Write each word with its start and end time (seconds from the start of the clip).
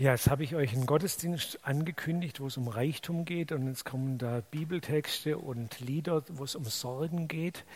Ja, 0.00 0.12
jetzt 0.12 0.30
habe 0.30 0.44
ich 0.44 0.54
euch 0.54 0.72
einen 0.72 0.86
Gottesdienst 0.86 1.58
angekündigt, 1.62 2.40
wo 2.40 2.46
es 2.46 2.56
um 2.56 2.68
Reichtum 2.68 3.26
geht 3.26 3.52
und 3.52 3.66
jetzt 3.66 3.84
kommen 3.84 4.16
da 4.16 4.40
Bibeltexte 4.40 5.36
und 5.36 5.78
Lieder, 5.80 6.24
wo 6.30 6.42
es 6.42 6.54
um 6.54 6.64
Sorgen 6.64 7.28
geht. 7.28 7.66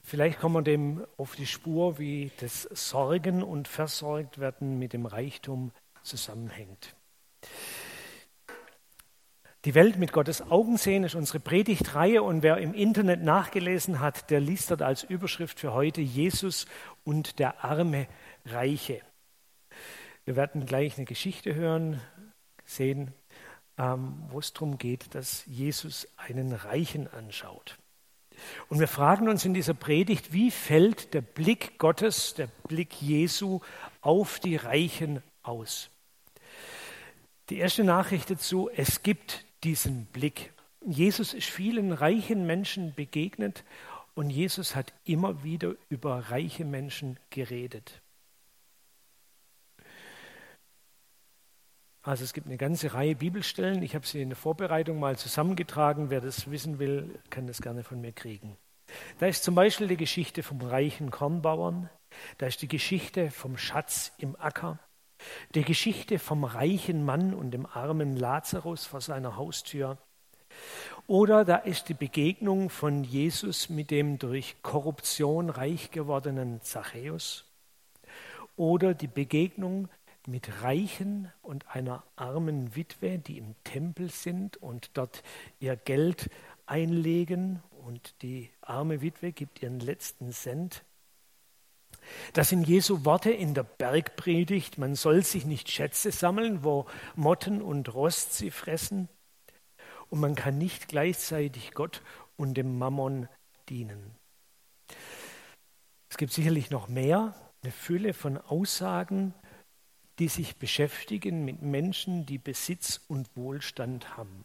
Vielleicht 0.00 0.38
kommen 0.38 0.54
wir 0.54 0.62
dem 0.62 1.04
auf 1.16 1.34
die 1.34 1.44
Spur, 1.44 1.98
wie 1.98 2.30
das 2.38 2.68
Sorgen 2.70 3.42
und 3.42 3.66
Versorgt 3.66 4.38
werden 4.38 4.78
mit 4.78 4.92
dem 4.92 5.06
Reichtum 5.06 5.72
zusammenhängt. 6.04 6.94
Die 9.64 9.74
Welt 9.74 9.98
mit 9.98 10.12
Gottes 10.12 10.42
Augen 10.48 10.76
sehen 10.76 11.02
ist 11.02 11.16
unsere 11.16 11.40
Predigtreihe 11.40 12.22
und 12.22 12.44
wer 12.44 12.58
im 12.58 12.74
Internet 12.74 13.24
nachgelesen 13.24 13.98
hat, 13.98 14.30
der 14.30 14.38
liest 14.38 14.70
dort 14.70 14.82
als 14.82 15.02
Überschrift 15.02 15.58
für 15.58 15.72
heute 15.72 16.00
Jesus 16.00 16.66
und 17.02 17.40
der 17.40 17.64
arme 17.64 18.06
Reiche. 18.44 19.02
Wir 20.26 20.34
werden 20.34 20.66
gleich 20.66 20.96
eine 20.96 21.06
Geschichte 21.06 21.54
hören, 21.54 22.00
sehen, 22.64 23.12
ähm, 23.78 24.24
wo 24.28 24.40
es 24.40 24.52
darum 24.52 24.76
geht, 24.76 25.14
dass 25.14 25.46
Jesus 25.46 26.08
einen 26.16 26.52
Reichen 26.52 27.06
anschaut. 27.06 27.78
Und 28.68 28.80
wir 28.80 28.88
fragen 28.88 29.28
uns 29.28 29.44
in 29.44 29.54
dieser 29.54 29.72
Predigt, 29.72 30.32
wie 30.32 30.50
fällt 30.50 31.14
der 31.14 31.20
Blick 31.20 31.78
Gottes, 31.78 32.34
der 32.34 32.48
Blick 32.66 33.00
Jesu 33.00 33.60
auf 34.00 34.40
die 34.40 34.56
Reichen 34.56 35.22
aus? 35.44 35.90
Die 37.48 37.58
erste 37.58 37.84
Nachricht 37.84 38.28
dazu, 38.28 38.68
es 38.74 39.04
gibt 39.04 39.44
diesen 39.62 40.06
Blick. 40.06 40.52
Jesus 40.84 41.34
ist 41.34 41.48
vielen 41.48 41.92
reichen 41.92 42.46
Menschen 42.46 42.92
begegnet 42.94 43.62
und 44.16 44.30
Jesus 44.30 44.74
hat 44.74 44.92
immer 45.04 45.44
wieder 45.44 45.76
über 45.88 46.18
reiche 46.30 46.64
Menschen 46.64 47.16
geredet. 47.30 48.02
Also 52.06 52.22
es 52.22 52.32
gibt 52.32 52.46
eine 52.46 52.56
ganze 52.56 52.94
Reihe 52.94 53.16
Bibelstellen. 53.16 53.82
Ich 53.82 53.96
habe 53.96 54.06
sie 54.06 54.22
in 54.22 54.28
der 54.28 54.36
Vorbereitung 54.36 55.00
mal 55.00 55.18
zusammengetragen. 55.18 56.08
Wer 56.08 56.20
das 56.20 56.48
wissen 56.48 56.78
will, 56.78 57.18
kann 57.30 57.48
das 57.48 57.60
gerne 57.60 57.82
von 57.82 58.00
mir 58.00 58.12
kriegen. 58.12 58.56
Da 59.18 59.26
ist 59.26 59.42
zum 59.42 59.56
Beispiel 59.56 59.88
die 59.88 59.96
Geschichte 59.96 60.44
vom 60.44 60.60
reichen 60.60 61.10
Kornbauern. 61.10 61.90
Da 62.38 62.46
ist 62.46 62.62
die 62.62 62.68
Geschichte 62.68 63.32
vom 63.32 63.58
Schatz 63.58 64.12
im 64.18 64.36
Acker. 64.38 64.78
Die 65.56 65.64
Geschichte 65.64 66.20
vom 66.20 66.44
reichen 66.44 67.04
Mann 67.04 67.34
und 67.34 67.50
dem 67.50 67.66
armen 67.66 68.16
Lazarus 68.16 68.86
vor 68.86 69.00
seiner 69.00 69.36
Haustür. 69.36 69.98
Oder 71.08 71.44
da 71.44 71.56
ist 71.56 71.88
die 71.88 71.94
Begegnung 71.94 72.70
von 72.70 73.02
Jesus 73.02 73.68
mit 73.68 73.90
dem 73.90 74.20
durch 74.20 74.54
Korruption 74.62 75.50
reich 75.50 75.90
gewordenen 75.90 76.60
Zachäus. 76.62 77.46
Oder 78.54 78.94
die 78.94 79.08
Begegnung 79.08 79.88
mit 80.26 80.62
Reichen 80.62 81.32
und 81.42 81.68
einer 81.68 82.04
armen 82.16 82.74
Witwe, 82.74 83.18
die 83.18 83.38
im 83.38 83.54
Tempel 83.64 84.10
sind 84.10 84.56
und 84.56 84.90
dort 84.94 85.22
ihr 85.60 85.76
Geld 85.76 86.30
einlegen 86.66 87.62
und 87.70 88.14
die 88.22 88.50
arme 88.60 89.00
Witwe 89.00 89.32
gibt 89.32 89.62
ihren 89.62 89.80
letzten 89.80 90.32
Cent. 90.32 90.84
Das 92.32 92.48
sind 92.48 92.66
Jesu 92.66 93.04
Worte 93.04 93.30
in 93.30 93.54
der 93.54 93.64
Bergpredigt, 93.64 94.78
man 94.78 94.94
soll 94.94 95.22
sich 95.22 95.44
nicht 95.44 95.70
Schätze 95.70 96.12
sammeln, 96.12 96.62
wo 96.62 96.86
Motten 97.14 97.62
und 97.62 97.92
Rost 97.94 98.34
sie 98.34 98.50
fressen, 98.50 99.08
und 100.08 100.20
man 100.20 100.34
kann 100.34 100.56
nicht 100.58 100.88
gleichzeitig 100.88 101.72
Gott 101.72 102.02
und 102.36 102.54
dem 102.54 102.78
Mammon 102.78 103.28
dienen. 103.68 104.14
Es 106.08 106.16
gibt 106.16 106.32
sicherlich 106.32 106.70
noch 106.70 106.88
mehr, 106.88 107.34
eine 107.62 107.72
Fülle 107.72 108.14
von 108.14 108.38
Aussagen, 108.38 109.34
die 110.18 110.28
sich 110.28 110.56
beschäftigen 110.56 111.44
mit 111.44 111.62
Menschen, 111.62 112.26
die 112.26 112.38
Besitz 112.38 113.00
und 113.08 113.28
Wohlstand 113.36 114.16
haben. 114.16 114.44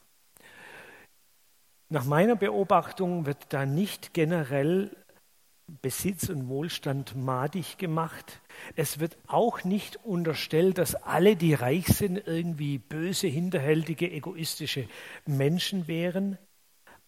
Nach 1.90 2.06
meiner 2.06 2.36
Beobachtung 2.36 3.26
wird 3.26 3.48
da 3.50 3.66
nicht 3.66 4.14
generell 4.14 4.96
Besitz 5.82 6.30
und 6.30 6.50
Wohlstand 6.50 7.16
madig 7.16 7.78
gemacht. 7.78 8.42
Es 8.76 9.00
wird 9.00 9.18
auch 9.28 9.64
nicht 9.64 9.98
unterstellt, 10.04 10.78
dass 10.78 10.96
alle, 10.96 11.36
die 11.36 11.54
reich 11.54 11.88
sind, 11.88 12.22
irgendwie 12.26 12.78
böse, 12.78 13.28
hinterhältige, 13.28 14.12
egoistische 14.12 14.88
Menschen 15.26 15.88
wären. 15.88 16.38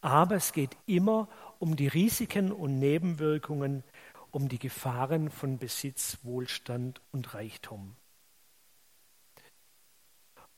Aber 0.02 0.36
es 0.36 0.54
geht 0.54 0.78
immer 0.86 1.28
um 1.60 1.76
die 1.76 1.88
Risiken 1.88 2.52
und 2.52 2.80
Nebenwirkungen, 2.80 3.84
um 4.32 4.50
die 4.50 4.60
Gefahren 4.60 5.30
von 5.30 5.58
Besitz, 5.58 6.18
Wohlstand 6.24 7.02
und 7.12 7.34
Reichtum. 7.34 7.96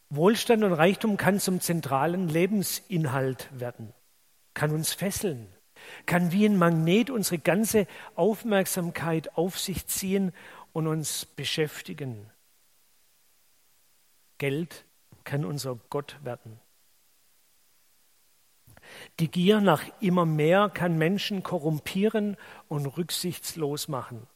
Wohlstand 0.10 0.64
und 0.64 0.74
Reichtum 0.74 1.18
kann 1.18 1.40
zum 1.40 1.60
zentralen 1.60 2.30
Lebensinhalt 2.30 3.50
werden, 3.60 3.94
kann 4.54 4.72
uns 4.72 4.94
fesseln, 4.94 5.48
kann 6.06 6.32
wie 6.32 6.46
ein 6.46 6.58
Magnet 6.58 7.10
unsere 7.10 7.40
ganze 7.40 7.88
Aufmerksamkeit 8.16 9.36
auf 9.36 9.60
sich 9.60 9.88
ziehen 9.88 10.32
und 10.74 10.88
uns 10.88 11.26
beschäftigen. 11.26 12.30
Geld 14.38 14.86
kann 15.24 15.44
unser 15.44 15.80
Gott 15.90 16.20
werden. 16.24 16.60
Die 19.20 19.32
Gier 19.32 19.62
nach 19.62 19.84
immer 20.00 20.28
mehr 20.28 20.70
kann 20.70 21.00
Menschen 21.00 21.42
korrumpieren 21.42 22.38
und 22.68 22.86
rücksichtslos 22.86 23.88
machen, 23.88 24.28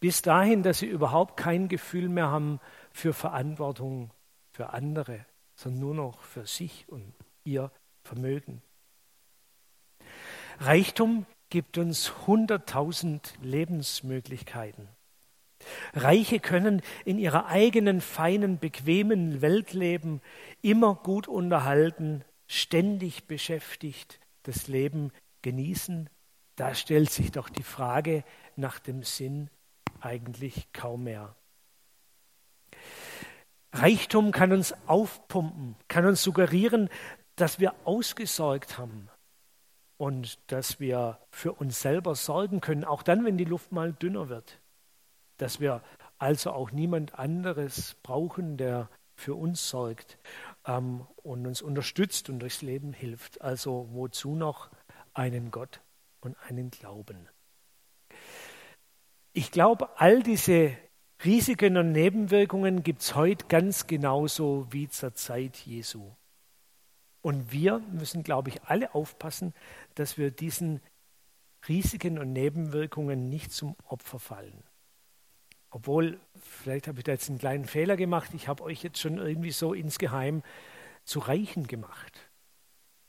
bis 0.00 0.22
dahin, 0.22 0.62
dass 0.62 0.78
sie 0.78 0.86
überhaupt 0.86 1.36
kein 1.36 1.68
Gefühl 1.68 2.08
mehr 2.08 2.30
haben 2.30 2.58
für 2.92 3.12
Verantwortung 3.12 4.10
für 4.52 4.70
andere, 4.70 5.24
sondern 5.54 5.80
nur 5.80 5.94
noch 5.94 6.22
für 6.22 6.46
sich 6.46 6.86
und 6.88 7.12
ihr 7.44 7.70
Vermögen. 8.02 8.62
Reichtum 10.58 11.26
gibt 11.50 11.78
uns 11.78 12.26
hunderttausend 12.26 13.34
Lebensmöglichkeiten. 13.42 14.88
Reiche 15.94 16.40
können 16.40 16.82
in 17.04 17.18
ihrer 17.18 17.46
eigenen 17.46 18.00
feinen, 18.00 18.58
bequemen 18.58 19.42
Welt 19.42 19.72
leben, 19.72 20.20
immer 20.60 20.94
gut 20.94 21.28
unterhalten, 21.28 22.24
ständig 22.46 23.26
beschäftigt, 23.26 24.18
das 24.42 24.68
Leben 24.68 25.12
genießen. 25.42 26.10
Da 26.56 26.74
stellt 26.74 27.10
sich 27.10 27.32
doch 27.32 27.48
die 27.48 27.62
Frage 27.62 28.24
nach 28.56 28.78
dem 28.78 29.02
Sinn 29.02 29.50
eigentlich 30.00 30.72
kaum 30.72 31.04
mehr. 31.04 31.34
Reichtum 33.72 34.32
kann 34.32 34.52
uns 34.52 34.74
aufpumpen, 34.86 35.76
kann 35.88 36.06
uns 36.06 36.22
suggerieren, 36.22 36.90
dass 37.36 37.58
wir 37.58 37.74
ausgesorgt 37.84 38.78
haben 38.78 39.08
und 39.96 40.38
dass 40.50 40.78
wir 40.78 41.18
für 41.30 41.52
uns 41.52 41.80
selber 41.80 42.14
sorgen 42.14 42.60
können, 42.60 42.84
auch 42.84 43.02
dann, 43.02 43.24
wenn 43.24 43.38
die 43.38 43.44
Luft 43.44 43.72
mal 43.72 43.92
dünner 43.92 44.28
wird. 44.28 44.60
Dass 45.38 45.60
wir 45.60 45.82
also 46.18 46.52
auch 46.52 46.70
niemand 46.70 47.18
anderes 47.18 47.96
brauchen, 48.02 48.56
der 48.56 48.88
für 49.14 49.34
uns 49.34 49.68
sorgt 49.68 50.18
ähm, 50.66 51.06
und 51.16 51.46
uns 51.46 51.62
unterstützt 51.62 52.28
und 52.28 52.40
durchs 52.40 52.62
Leben 52.62 52.92
hilft. 52.92 53.40
Also 53.40 53.88
wozu 53.92 54.34
noch 54.34 54.70
einen 55.14 55.50
Gott 55.50 55.80
und 56.20 56.36
einen 56.48 56.70
Glauben? 56.70 57.28
Ich 59.32 59.50
glaube, 59.50 59.88
all 59.98 60.22
diese 60.22 60.76
Risiken 61.24 61.76
und 61.76 61.92
Nebenwirkungen 61.92 62.82
gibt 62.82 63.02
es 63.02 63.14
heute 63.14 63.46
ganz 63.46 63.86
genauso 63.86 64.66
wie 64.70 64.88
zur 64.88 65.14
Zeit 65.14 65.56
Jesu. 65.58 66.10
Und 67.20 67.52
wir 67.52 67.78
müssen, 67.78 68.24
glaube 68.24 68.50
ich, 68.50 68.64
alle 68.64 68.92
aufpassen, 68.92 69.54
dass 69.94 70.18
wir 70.18 70.32
diesen 70.32 70.80
Risiken 71.68 72.18
und 72.18 72.32
Nebenwirkungen 72.32 73.28
nicht 73.28 73.52
zum 73.52 73.76
Opfer 73.84 74.18
fallen. 74.18 74.64
Obwohl, 75.70 76.18
vielleicht 76.34 76.88
habe 76.88 76.98
ich 76.98 77.04
da 77.04 77.12
jetzt 77.12 77.28
einen 77.28 77.38
kleinen 77.38 77.66
Fehler 77.66 77.96
gemacht, 77.96 78.32
ich 78.34 78.48
habe 78.48 78.64
euch 78.64 78.82
jetzt 78.82 78.98
schon 78.98 79.18
irgendwie 79.18 79.52
so 79.52 79.74
insgeheim 79.74 80.42
zu 81.04 81.20
Reichen 81.20 81.68
gemacht. 81.68 82.30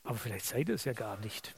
Aber 0.04 0.18
vielleicht 0.18 0.46
seid 0.46 0.68
ihr 0.68 0.76
es 0.76 0.84
ja 0.84 0.92
gar 0.92 1.18
nicht. 1.18 1.52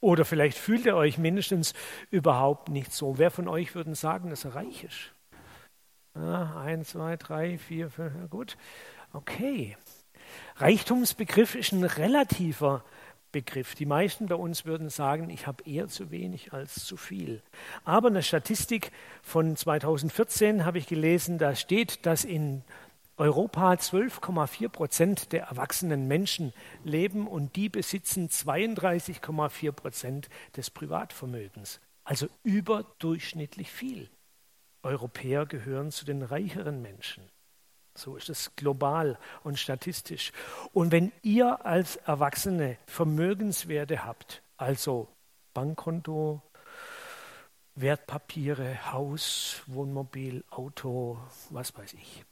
Oder 0.00 0.24
vielleicht 0.24 0.56
fühlt 0.56 0.86
ihr 0.86 0.96
euch 0.96 1.18
mindestens 1.18 1.74
überhaupt 2.10 2.70
nicht 2.70 2.92
so. 2.92 3.18
Wer 3.18 3.30
von 3.30 3.46
euch 3.46 3.74
würde 3.74 3.94
sagen, 3.94 4.30
dass 4.30 4.46
er 4.46 4.54
reich 4.54 4.84
ist? 4.84 5.12
Ah, 6.22 6.62
eins, 6.62 6.90
zwei, 6.90 7.16
drei, 7.16 7.58
vier, 7.58 7.90
fünf, 7.90 8.30
gut. 8.30 8.56
Okay. 9.12 9.76
Reichtumsbegriff 10.56 11.54
ist 11.56 11.72
ein 11.72 11.84
relativer 11.84 12.84
Begriff. 13.32 13.74
Die 13.74 13.86
meisten 13.86 14.26
bei 14.26 14.34
uns 14.36 14.64
würden 14.64 14.88
sagen, 14.88 15.30
ich 15.30 15.46
habe 15.46 15.64
eher 15.64 15.88
zu 15.88 16.10
wenig 16.10 16.52
als 16.52 16.84
zu 16.84 16.96
viel. 16.96 17.42
Aber 17.84 18.08
eine 18.08 18.22
Statistik 18.22 18.92
von 19.22 19.56
2014 19.56 20.64
habe 20.64 20.78
ich 20.78 20.86
gelesen, 20.86 21.38
da 21.38 21.56
steht, 21.56 22.06
dass 22.06 22.24
in 22.24 22.62
Europa 23.16 23.72
12,4 23.72 24.68
Prozent 24.68 25.32
der 25.32 25.44
erwachsenen 25.44 26.06
Menschen 26.06 26.52
leben 26.84 27.26
und 27.26 27.56
die 27.56 27.68
besitzen 27.68 28.28
32,4 28.28 29.72
Prozent 29.72 30.28
des 30.56 30.70
Privatvermögens. 30.70 31.80
Also 32.04 32.28
überdurchschnittlich 32.42 33.70
viel. 33.70 34.08
Europäer 34.82 35.46
gehören 35.46 35.90
zu 35.90 36.04
den 36.04 36.22
reicheren 36.22 36.82
Menschen. 36.82 37.24
So 37.94 38.16
ist 38.16 38.30
es 38.30 38.56
global 38.56 39.18
und 39.42 39.58
statistisch. 39.58 40.32
Und 40.72 40.92
wenn 40.92 41.12
ihr 41.22 41.66
als 41.66 41.96
Erwachsene 41.96 42.78
Vermögenswerte 42.86 44.04
habt, 44.04 44.42
also 44.56 45.08
Bankkonto, 45.52 46.40
Wertpapiere, 47.74 48.92
Haus, 48.92 49.62
Wohnmobil, 49.66 50.44
Auto, 50.50 51.18
was 51.50 51.76
weiß 51.76 51.94
ich, 51.94 52.24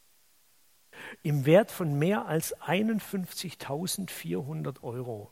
im 1.22 1.46
Wert 1.46 1.70
von 1.70 1.98
mehr 1.98 2.26
als 2.26 2.54
51.400 2.60 4.82
Euro, 4.82 5.30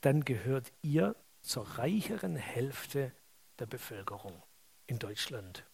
dann 0.00 0.24
gehört 0.24 0.72
ihr 0.82 1.14
zur 1.42 1.66
reicheren 1.78 2.36
Hälfte 2.36 3.12
der 3.58 3.66
Bevölkerung 3.66 4.42
in 4.86 4.98
Deutschland. 4.98 5.64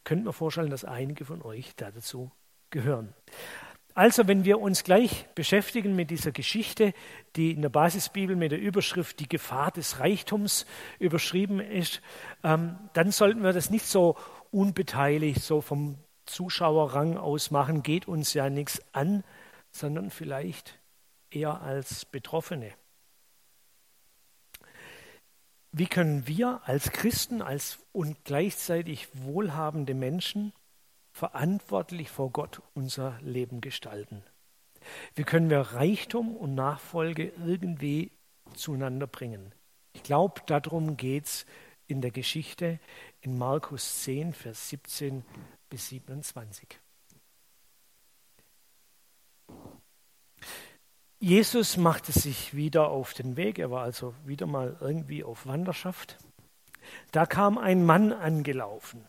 Ich 0.00 0.04
könnte 0.04 0.24
mir 0.24 0.32
vorstellen, 0.32 0.70
dass 0.70 0.84
einige 0.84 1.24
von 1.24 1.42
euch 1.42 1.76
dazu 1.76 2.32
gehören. 2.70 3.14
Also, 3.94 4.28
wenn 4.28 4.44
wir 4.44 4.60
uns 4.60 4.84
gleich 4.84 5.26
beschäftigen 5.34 5.94
mit 5.94 6.10
dieser 6.10 6.32
Geschichte, 6.32 6.94
die 7.36 7.52
in 7.52 7.60
der 7.60 7.68
Basisbibel 7.68 8.34
mit 8.34 8.50
der 8.52 8.60
Überschrift 8.60 9.20
Die 9.20 9.28
Gefahr 9.28 9.72
des 9.72 9.98
Reichtums 9.98 10.64
überschrieben 10.98 11.60
ist, 11.60 12.00
ähm, 12.42 12.78
dann 12.94 13.10
sollten 13.10 13.42
wir 13.42 13.52
das 13.52 13.68
nicht 13.68 13.84
so 13.84 14.16
unbeteiligt, 14.50 15.42
so 15.42 15.60
vom 15.60 15.98
Zuschauerrang 16.24 17.18
aus 17.18 17.50
machen, 17.50 17.82
geht 17.82 18.08
uns 18.08 18.32
ja 18.32 18.48
nichts 18.48 18.80
an, 18.92 19.24
sondern 19.70 20.10
vielleicht 20.10 20.78
eher 21.30 21.60
als 21.60 22.04
Betroffene. 22.04 22.72
Wie 25.72 25.86
können 25.86 26.26
wir 26.26 26.62
als 26.64 26.90
Christen 26.90 27.42
als 27.42 27.78
und 27.92 28.24
gleichzeitig 28.24 29.08
wohlhabende 29.12 29.94
Menschen 29.94 30.52
verantwortlich 31.12 32.10
vor 32.10 32.30
Gott 32.30 32.60
unser 32.74 33.18
Leben 33.20 33.60
gestalten? 33.60 34.24
Wie 35.14 35.22
können 35.22 35.48
wir 35.48 35.60
Reichtum 35.60 36.36
und 36.36 36.56
Nachfolge 36.56 37.32
irgendwie 37.46 38.10
zueinander 38.54 39.06
bringen? 39.06 39.54
Ich 39.92 40.02
glaube, 40.02 40.40
darum 40.46 40.96
geht 40.96 41.26
es 41.26 41.46
in 41.86 42.00
der 42.00 42.10
Geschichte 42.10 42.80
in 43.20 43.38
Markus 43.38 44.02
10, 44.02 44.32
Vers 44.32 44.70
17 44.70 45.24
bis 45.68 45.88
27. 45.90 46.80
Jesus 51.22 51.76
machte 51.76 52.12
sich 52.12 52.54
wieder 52.54 52.88
auf 52.88 53.12
den 53.12 53.36
Weg, 53.36 53.58
er 53.58 53.70
war 53.70 53.82
also 53.82 54.14
wieder 54.24 54.46
mal 54.46 54.78
irgendwie 54.80 55.22
auf 55.22 55.46
Wanderschaft. 55.46 56.16
Da 57.12 57.26
kam 57.26 57.58
ein 57.58 57.84
Mann 57.84 58.14
angelaufen. 58.14 59.06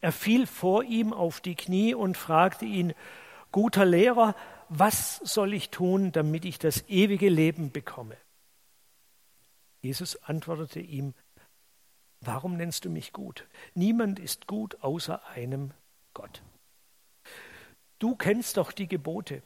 Er 0.00 0.12
fiel 0.12 0.46
vor 0.46 0.84
ihm 0.84 1.12
auf 1.12 1.40
die 1.40 1.56
Knie 1.56 1.94
und 1.94 2.16
fragte 2.16 2.64
ihn, 2.64 2.94
guter 3.50 3.84
Lehrer, 3.84 4.36
was 4.68 5.16
soll 5.16 5.52
ich 5.52 5.70
tun, 5.70 6.12
damit 6.12 6.44
ich 6.44 6.60
das 6.60 6.88
ewige 6.88 7.28
Leben 7.28 7.72
bekomme? 7.72 8.16
Jesus 9.80 10.14
antwortete 10.22 10.78
ihm, 10.78 11.12
warum 12.20 12.56
nennst 12.56 12.84
du 12.84 12.88
mich 12.88 13.12
gut? 13.12 13.48
Niemand 13.74 14.20
ist 14.20 14.46
gut 14.46 14.80
außer 14.80 15.26
einem 15.26 15.72
Gott. 16.14 16.40
Du 17.98 18.14
kennst 18.14 18.58
doch 18.58 18.70
die 18.70 18.86
Gebote. 18.86 19.42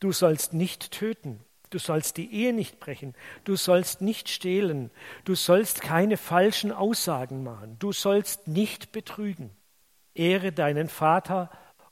Du 0.00 0.12
sollst 0.12 0.52
nicht 0.52 0.90
töten. 0.92 1.44
Du 1.70 1.78
sollst 1.78 2.16
die 2.16 2.32
Ehe 2.32 2.52
nicht 2.52 2.80
brechen. 2.80 3.14
Du 3.44 3.56
sollst 3.56 4.00
nicht 4.00 4.28
stehlen. 4.28 4.90
Du 5.24 5.34
sollst 5.34 5.82
keine 5.82 6.16
falschen 6.16 6.72
Aussagen 6.72 7.42
machen. 7.42 7.78
Du 7.78 7.92
sollst 7.92 8.48
nicht 8.48 8.92
betrügen. 8.92 9.50
Ehre 10.14 10.52
deinen 10.52 10.88
Vater 10.88 11.50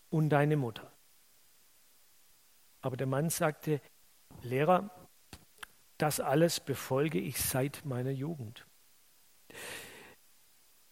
und 0.09 0.31
deine 0.31 0.57
Mutter. 0.57 0.91
Aber 2.81 2.97
der 2.97 3.07
Mann 3.07 3.31
sagte, 3.31 3.81
Lehrer, 4.43 4.91
das 5.99 6.21
alles 6.21 6.61
befolge 6.61 7.19
ich 7.19 7.41
seit 7.41 7.85
meiner 7.85 8.11
Jugend. 8.11 8.67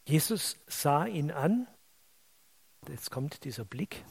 Jesus 0.06 0.58
sah 0.66 1.06
ihn 1.06 1.30
an, 1.30 1.66
jetzt 2.88 3.10
kommt 3.10 3.44
dieser 3.44 3.64
Blick, 3.64 4.04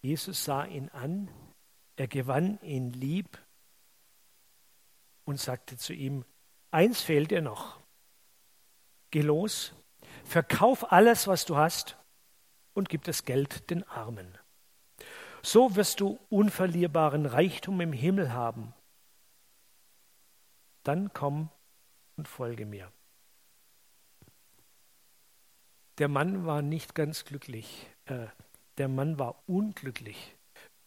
Jesus 0.00 0.44
sah 0.44 0.64
ihn 0.64 0.88
an 0.90 1.28
er 1.98 2.06
gewann 2.06 2.60
ihn 2.62 2.92
lieb 2.92 3.38
und 5.24 5.40
sagte 5.40 5.76
zu 5.76 5.92
ihm, 5.92 6.24
eins 6.70 7.02
fehlt 7.02 7.32
dir 7.32 7.42
noch. 7.42 7.80
Geh 9.10 9.22
los, 9.22 9.74
verkauf 10.24 10.92
alles, 10.92 11.26
was 11.26 11.44
du 11.44 11.56
hast 11.56 11.96
und 12.72 12.88
gib 12.88 13.02
das 13.02 13.24
Geld 13.24 13.68
den 13.70 13.82
Armen. 13.88 14.38
So 15.42 15.74
wirst 15.74 15.98
du 15.98 16.20
unverlierbaren 16.28 17.26
Reichtum 17.26 17.80
im 17.80 17.92
Himmel 17.92 18.32
haben. 18.32 18.74
Dann 20.84 21.12
komm 21.12 21.50
und 22.16 22.28
folge 22.28 22.64
mir. 22.64 22.92
Der 25.98 26.06
Mann 26.06 26.46
war 26.46 26.62
nicht 26.62 26.94
ganz 26.94 27.24
glücklich. 27.24 27.88
Äh, 28.04 28.28
der 28.76 28.86
Mann 28.86 29.18
war 29.18 29.42
unglücklich 29.48 30.37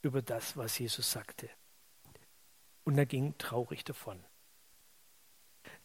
über 0.02 0.22
das, 0.22 0.58
was 0.58 0.78
Jesus 0.80 1.12
sagte. 1.12 1.50
Und 2.84 2.98
er 2.98 3.06
ging 3.06 3.38
traurig 3.38 3.84
davon. 3.84 4.24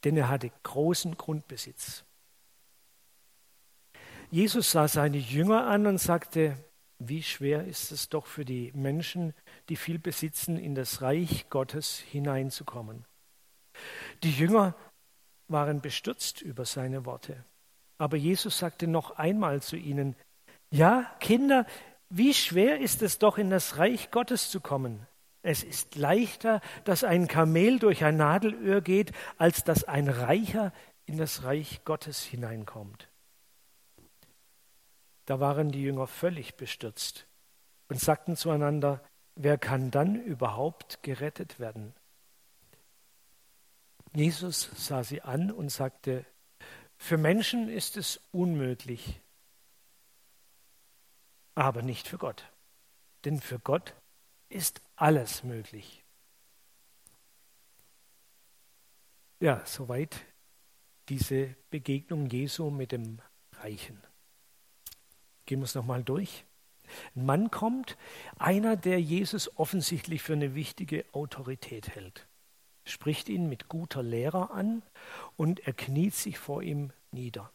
Denn 0.05 0.17
er 0.17 0.29
hatte 0.29 0.51
großen 0.63 1.17
Grundbesitz. 1.17 2.05
Jesus 4.31 4.73
sah 4.73 4.89
seine 4.89 5.19
Jünger 5.19 5.67
an 5.67 5.87
und 5.87 5.99
sagte, 5.99 6.57
wie 6.99 7.23
schwer 7.23 7.65
ist 7.65 7.93
es 7.93 8.09
doch 8.09 8.27
für 8.27 8.45
die 8.45 8.73
Menschen, 8.75 9.35
die 9.69 9.77
viel 9.77 9.99
besitzen, 9.99 10.57
in 10.57 10.75
das 10.75 11.03
Reich 11.03 11.49
Gottes 11.51 11.99
hineinzukommen. 11.99 13.05
Die 14.23 14.33
Jünger 14.33 14.75
waren 15.49 15.81
bestürzt 15.81 16.41
über 16.41 16.65
seine 16.65 17.05
Worte. 17.05 17.45
Aber 17.99 18.17
Jesus 18.17 18.59
sagte 18.59 18.87
noch 18.87 19.13
einmal 19.13 19.63
zu 19.63 19.77
ihnen, 19.77 20.17
ja, 20.71 21.15
Kinder, 21.21 21.67
wie 22.09 22.35
schwer 22.35 22.81
ist 22.81 23.03
es 23.03 23.19
doch, 23.19 23.39
in 23.39 23.51
das 23.51 23.79
Reich 23.79 24.11
Gottes 24.11 24.51
zu 24.51 24.61
kommen? 24.61 25.07
Es 25.43 25.63
ist 25.63 25.95
leichter, 25.95 26.61
dass 26.85 27.05
ein 27.05 27.29
Kamel 27.29 27.79
durch 27.79 28.05
ein 28.05 28.17
Nadelöhr 28.17 28.81
geht, 28.81 29.13
als 29.39 29.65
dass 29.65 29.85
ein 29.85 30.09
Reicher 30.09 30.73
in 31.05 31.19
das 31.19 31.45
Reich 31.45 31.85
Gottes 31.85 32.23
hineinkommt. 32.23 33.09
Da 35.25 35.41
waren 35.41 35.71
die 35.71 35.83
Jünger 35.83 36.07
völlig 36.07 36.57
bestürzt 36.57 37.27
und 37.89 38.01
sagten 38.01 38.37
zueinander, 38.37 39.03
wer 39.35 39.59
kann 39.59 39.91
dann 39.91 40.17
überhaupt 40.17 41.03
gerettet 41.03 41.59
werden? 41.61 41.95
Jesus 44.15 44.71
sah 44.75 45.05
sie 45.05 45.23
an 45.23 45.51
und 45.51 45.71
sagte, 45.71 46.25
für 46.97 47.19
Menschen 47.19 47.69
ist 47.69 47.97
es 47.97 48.21
unmöglich, 48.33 49.21
aber 51.57 51.83
nicht 51.83 52.07
für 52.07 52.19
Gott. 52.19 52.45
Denn 53.25 53.41
für 53.41 53.59
Gott 53.59 53.95
ist 54.49 54.81
alles 54.95 55.43
möglich. 55.43 56.05
Ja, 59.41 59.65
soweit 59.67 60.25
diese 61.09 61.57
Begegnung 61.71 62.27
Jesu 62.27 62.71
mit 62.71 62.93
dem 62.93 63.21
Reichen. 63.61 64.01
Gehen 65.47 65.61
wir 65.61 65.65
es 65.65 65.75
nochmal 65.75 66.05
durch. 66.05 66.45
Ein 67.15 67.27
Mann 67.27 67.51
kommt, 67.51 67.97
einer, 68.39 68.77
der 68.77 69.01
Jesus 69.01 69.57
offensichtlich 69.57 70.23
für 70.23 70.35
eine 70.35 70.55
wichtige 70.55 71.05
Autorität 71.13 71.89
hält, 71.89 72.29
spricht 72.85 73.29
ihn 73.29 73.49
mit 73.49 73.69
guter 73.69 74.03
Lehrer 74.03 74.53
an 74.53 74.83
und 75.37 75.61
er 75.67 75.73
kniet 75.73 76.15
sich 76.15 76.39
vor 76.39 76.63
ihm 76.63 76.93
nieder. 77.11 77.53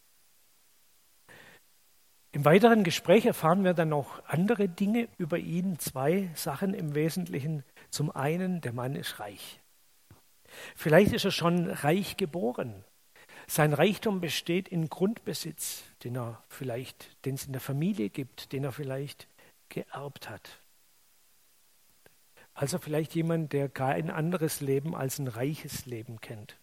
Im 2.34 2.46
weiteren 2.46 2.86
Gespräch 2.86 3.26
erfahren 3.26 3.66
wir 3.66 3.74
dann 3.74 3.90
noch 3.90 4.24
andere 4.26 4.70
Dinge 4.70 5.10
über 5.18 5.38
ihn, 5.38 5.80
zwei 5.80 6.30
Sachen 6.34 6.74
im 6.74 6.96
Wesentlichen. 6.96 7.64
Zum 7.90 8.10
einen, 8.10 8.62
der 8.62 8.72
Mann 8.72 8.96
ist 8.96 9.20
reich. 9.20 9.60
Vielleicht 10.76 11.12
ist 11.12 11.26
er 11.26 11.32
schon 11.32 11.70
reich 11.70 12.16
geboren. 12.16 12.86
Sein 13.48 13.74
Reichtum 13.74 14.22
besteht 14.22 14.70
in 14.70 14.88
Grundbesitz, 14.88 15.84
den 16.06 16.16
er 16.16 16.42
vielleicht, 16.48 17.18
den 17.26 17.36
es 17.36 17.46
in 17.46 17.52
der 17.52 17.62
Familie 17.62 18.10
gibt, 18.10 18.54
den 18.54 18.64
er 18.64 18.72
vielleicht 18.72 19.28
geerbt 19.68 20.30
hat. 20.30 20.62
Also 22.54 22.78
vielleicht 22.78 23.14
jemand, 23.14 23.52
der 23.52 23.68
kein 23.68 24.10
anderes 24.10 24.62
Leben 24.62 24.96
als 24.96 25.20
ein 25.20 25.28
reiches 25.28 25.86
Leben 25.86 26.22
kennt. 26.22 26.58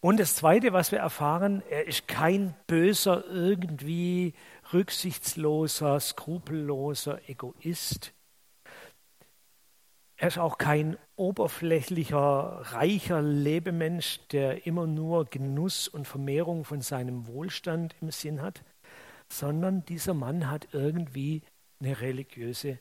Und 0.00 0.20
das 0.20 0.36
Zweite, 0.36 0.72
was 0.72 0.92
wir 0.92 1.00
erfahren, 1.00 1.62
er 1.70 1.86
ist 1.88 2.06
kein 2.06 2.54
böser, 2.68 3.24
irgendwie 3.26 4.32
rücksichtsloser, 4.72 5.98
skrupelloser 5.98 7.28
Egoist. 7.28 8.12
Er 10.16 10.28
ist 10.28 10.38
auch 10.38 10.58
kein 10.58 10.96
oberflächlicher, 11.16 12.60
reicher 12.72 13.22
Lebemensch, 13.22 14.20
der 14.30 14.66
immer 14.66 14.86
nur 14.86 15.24
Genuss 15.24 15.88
und 15.88 16.06
Vermehrung 16.06 16.64
von 16.64 16.80
seinem 16.80 17.26
Wohlstand 17.26 17.96
im 18.00 18.10
Sinn 18.12 18.40
hat, 18.40 18.62
sondern 19.28 19.84
dieser 19.84 20.14
Mann 20.14 20.48
hat 20.48 20.68
irgendwie 20.72 21.42
eine 21.80 22.00
religiöse 22.00 22.78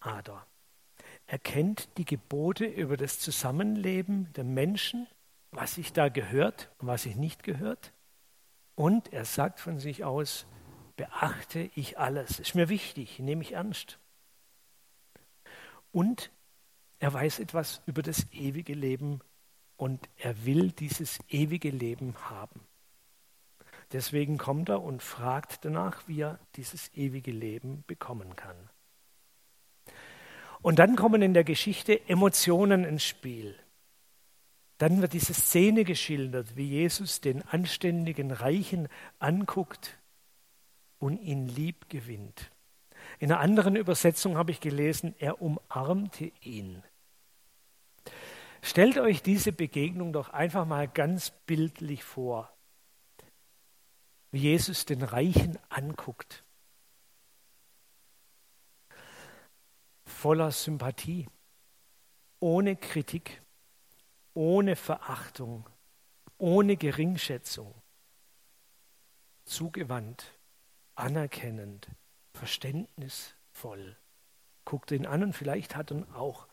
Ader. 0.00 0.46
Er 1.26 1.38
kennt 1.38 1.88
die 1.98 2.04
Gebote 2.04 2.64
über 2.66 2.96
das 2.96 3.18
Zusammenleben 3.18 4.32
der 4.34 4.44
Menschen, 4.44 5.06
was 5.52 5.74
sich 5.74 5.92
da 5.92 6.08
gehört 6.08 6.70
und 6.78 6.88
was 6.88 7.04
sich 7.04 7.16
nicht 7.16 7.42
gehört. 7.42 7.92
Und 8.74 9.12
er 9.12 9.24
sagt 9.24 9.60
von 9.60 9.78
sich 9.78 10.02
aus, 10.02 10.46
beachte 10.96 11.70
ich 11.74 11.98
alles. 11.98 12.40
Ist 12.40 12.54
mir 12.54 12.68
wichtig, 12.68 13.18
nehme 13.18 13.42
ich 13.42 13.52
ernst. 13.52 13.98
Und 15.92 16.30
er 16.98 17.12
weiß 17.12 17.38
etwas 17.38 17.82
über 17.86 18.02
das 18.02 18.26
ewige 18.32 18.74
Leben 18.74 19.20
und 19.76 20.08
er 20.16 20.44
will 20.44 20.72
dieses 20.72 21.18
ewige 21.28 21.70
Leben 21.70 22.14
haben. 22.30 22.60
Deswegen 23.92 24.38
kommt 24.38 24.70
er 24.70 24.80
und 24.82 25.02
fragt 25.02 25.64
danach, 25.64 26.08
wie 26.08 26.22
er 26.22 26.38
dieses 26.56 26.90
ewige 26.94 27.30
Leben 27.30 27.84
bekommen 27.86 28.36
kann. 28.36 28.56
Und 30.62 30.78
dann 30.78 30.96
kommen 30.96 31.20
in 31.20 31.34
der 31.34 31.44
Geschichte 31.44 32.08
Emotionen 32.08 32.84
ins 32.84 33.04
Spiel. 33.04 33.58
Dann 34.82 35.00
wird 35.00 35.12
diese 35.12 35.32
Szene 35.32 35.84
geschildert, 35.84 36.56
wie 36.56 36.66
Jesus 36.66 37.20
den 37.20 37.42
anständigen 37.42 38.32
Reichen 38.32 38.88
anguckt 39.20 39.96
und 40.98 41.18
ihn 41.18 41.46
lieb 41.46 41.88
gewinnt. 41.88 42.50
In 43.20 43.30
einer 43.30 43.40
anderen 43.40 43.76
Übersetzung 43.76 44.36
habe 44.36 44.50
ich 44.50 44.58
gelesen, 44.58 45.14
er 45.20 45.40
umarmte 45.40 46.32
ihn. 46.40 46.82
Stellt 48.60 48.98
euch 48.98 49.22
diese 49.22 49.52
Begegnung 49.52 50.12
doch 50.12 50.30
einfach 50.30 50.66
mal 50.66 50.88
ganz 50.88 51.30
bildlich 51.46 52.02
vor, 52.02 52.52
wie 54.32 54.40
Jesus 54.40 54.84
den 54.84 55.04
Reichen 55.04 55.60
anguckt. 55.68 56.42
Voller 60.06 60.50
Sympathie, 60.50 61.28
ohne 62.40 62.74
Kritik, 62.74 63.41
ohne 64.34 64.76
Verachtung, 64.76 65.68
ohne 66.38 66.76
Geringschätzung, 66.76 67.74
zugewandt, 69.44 70.38
anerkennend, 70.94 71.88
verständnisvoll. 72.32 73.96
Guckt 74.64 74.90
ihn 74.92 75.06
an 75.06 75.22
und 75.22 75.32
vielleicht 75.32 75.76
hat 75.76 75.90
er 75.90 76.06
auch 76.14 76.46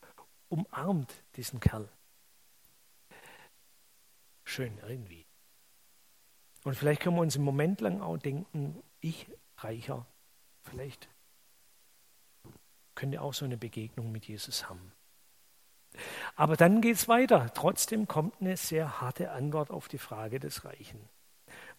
umarmt 0.48 1.14
diesen 1.36 1.60
Kerl 1.60 1.88
schön 4.50 4.76
irgendwie. 4.78 5.26
Und 6.64 6.74
vielleicht 6.74 7.00
können 7.00 7.16
wir 7.16 7.22
uns 7.22 7.36
einen 7.36 7.44
Moment 7.44 7.80
lang 7.80 8.00
auch 8.00 8.18
denken, 8.18 8.82
ich 9.00 9.26
reicher, 9.56 10.06
vielleicht 10.64 11.08
könnt 12.94 13.14
ihr 13.14 13.22
auch 13.22 13.32
so 13.32 13.44
eine 13.44 13.56
Begegnung 13.56 14.12
mit 14.12 14.26
Jesus 14.26 14.68
haben. 14.68 14.92
Aber 16.36 16.56
dann 16.56 16.80
geht 16.80 16.96
es 16.96 17.08
weiter. 17.08 17.50
Trotzdem 17.54 18.06
kommt 18.06 18.40
eine 18.40 18.56
sehr 18.56 19.00
harte 19.00 19.30
Antwort 19.30 19.70
auf 19.70 19.88
die 19.88 19.98
Frage 19.98 20.40
des 20.40 20.64
Reichen. 20.64 21.00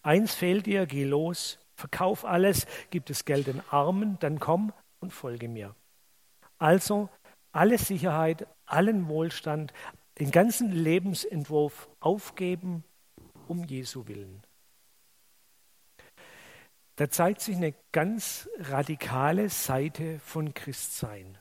Eins 0.02 0.34
fehlt 0.34 0.66
dir, 0.66 0.86
geh 0.86 1.04
los, 1.04 1.58
verkauf 1.74 2.24
alles, 2.24 2.66
gib 2.90 3.06
das 3.06 3.24
Geld 3.24 3.46
den 3.46 3.62
Armen, 3.70 4.18
dann 4.20 4.38
komm 4.38 4.72
und 5.00 5.12
folge 5.12 5.48
mir. 5.48 5.74
Also 6.58 7.08
alle 7.52 7.78
Sicherheit, 7.78 8.46
allen 8.66 9.08
Wohlstand, 9.08 9.72
den 10.18 10.30
ganzen 10.30 10.70
Lebensentwurf 10.70 11.88
aufgeben 12.00 12.84
um 13.48 13.64
Jesu 13.64 14.06
willen. 14.06 14.42
Da 16.96 17.10
zeigt 17.10 17.40
sich 17.40 17.56
eine 17.56 17.74
ganz 17.90 18.48
radikale 18.58 19.48
Seite 19.48 20.18
von 20.20 20.54
Christsein, 20.54 21.38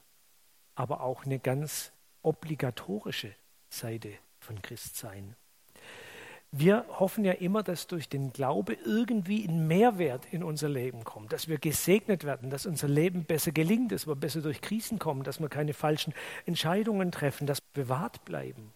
aber 0.76 1.02
auch 1.02 1.26
eine 1.26 1.40
ganz 1.40 1.92
obligatorische 2.24 3.34
Seite 3.70 4.14
von 4.40 4.62
Christsein. 4.62 5.36
Wir 6.54 6.86
hoffen 7.00 7.24
ja 7.24 7.32
immer, 7.32 7.64
dass 7.64 7.88
durch 7.88 8.10
den 8.10 8.34
Glaube 8.34 8.74
irgendwie 8.74 9.48
ein 9.48 9.68
Mehrwert 9.68 10.26
in 10.32 10.44
unser 10.44 10.68
Leben 10.68 11.06
kommt, 11.06 11.32
dass 11.32 11.48
wir 11.48 11.58
gesegnet 11.58 12.26
werden, 12.26 12.50
dass 12.50 12.66
unser 12.66 12.90
Leben 12.90 13.24
besser 13.24 13.54
gelingt, 13.54 13.94
dass 13.94 14.06
wir 14.06 14.16
besser 14.16 14.42
durch 14.42 14.60
Krisen 14.60 15.00
kommen, 15.00 15.24
dass 15.24 15.40
wir 15.40 15.48
keine 15.48 15.74
falschen 15.74 16.14
Entscheidungen 16.46 17.14
treffen, 17.14 17.48
dass 17.48 17.62
wir 17.74 17.86
bewahrt 17.86 18.26
bleiben. 18.26 18.74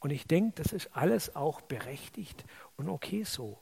Und 0.00 0.10
ich 0.10 0.26
denke, 0.26 0.62
das 0.62 0.74
ist 0.74 0.94
alles 0.94 1.34
auch 1.34 1.62
berechtigt 1.62 2.44
und 2.76 2.90
okay 2.90 3.24
so. 3.24 3.58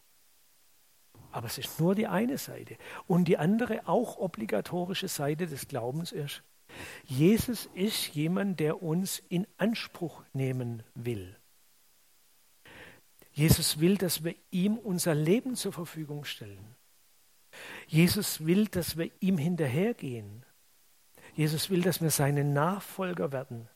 Aber 1.31 1.47
es 1.47 1.59
ist 1.59 1.79
nur 1.79 1.95
die 1.95 2.09
eine 2.09 2.39
Seite. 2.39 2.77
Und 3.07 3.29
die 3.29 3.39
andere, 3.39 3.87
auch 3.87 4.19
obligatorische 4.19 5.07
Seite 5.07 5.47
des 5.47 5.69
Glaubens 5.69 6.11
ist, 6.11 6.43
Jesus 7.05 7.69
ist 7.75 8.15
jemand, 8.15 8.61
der 8.61 8.83
uns 8.83 9.23
in 9.29 9.47
Anspruch 9.57 10.23
nehmen 10.33 10.83
will. 10.95 11.37
Jesus 13.33 13.81
will, 13.81 13.99
dass 13.99 14.25
wir 14.25 14.35
ihm 14.51 14.79
unser 14.79 15.15
Leben 15.15 15.57
zur 15.57 15.73
Verfügung 15.73 16.25
stellen. 16.25 16.75
Jesus 17.87 18.45
will, 18.47 18.67
dass 18.67 18.97
wir 18.97 19.11
ihm 19.21 19.39
hinterhergehen. 19.39 20.45
Jesus 21.35 21.69
will, 21.69 21.83
dass 21.83 22.01
wir 22.01 22.11
seine 22.11 22.45
Nachfolger 22.45 23.33
werden. 23.33 23.69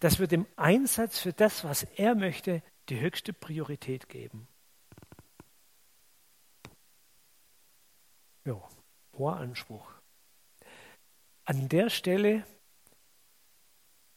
Dass 0.00 0.18
wir 0.18 0.26
dem 0.26 0.46
Einsatz 0.56 1.18
für 1.18 1.32
das, 1.32 1.64
was 1.64 1.82
er 1.82 2.14
möchte, 2.14 2.62
die 2.88 2.98
höchste 2.98 3.32
Priorität 3.32 4.08
geben. 4.08 4.48
Ja, 8.44 8.58
hoher 9.12 9.36
Anspruch. 9.36 9.97
An 11.48 11.66
der 11.70 11.88
Stelle 11.88 12.44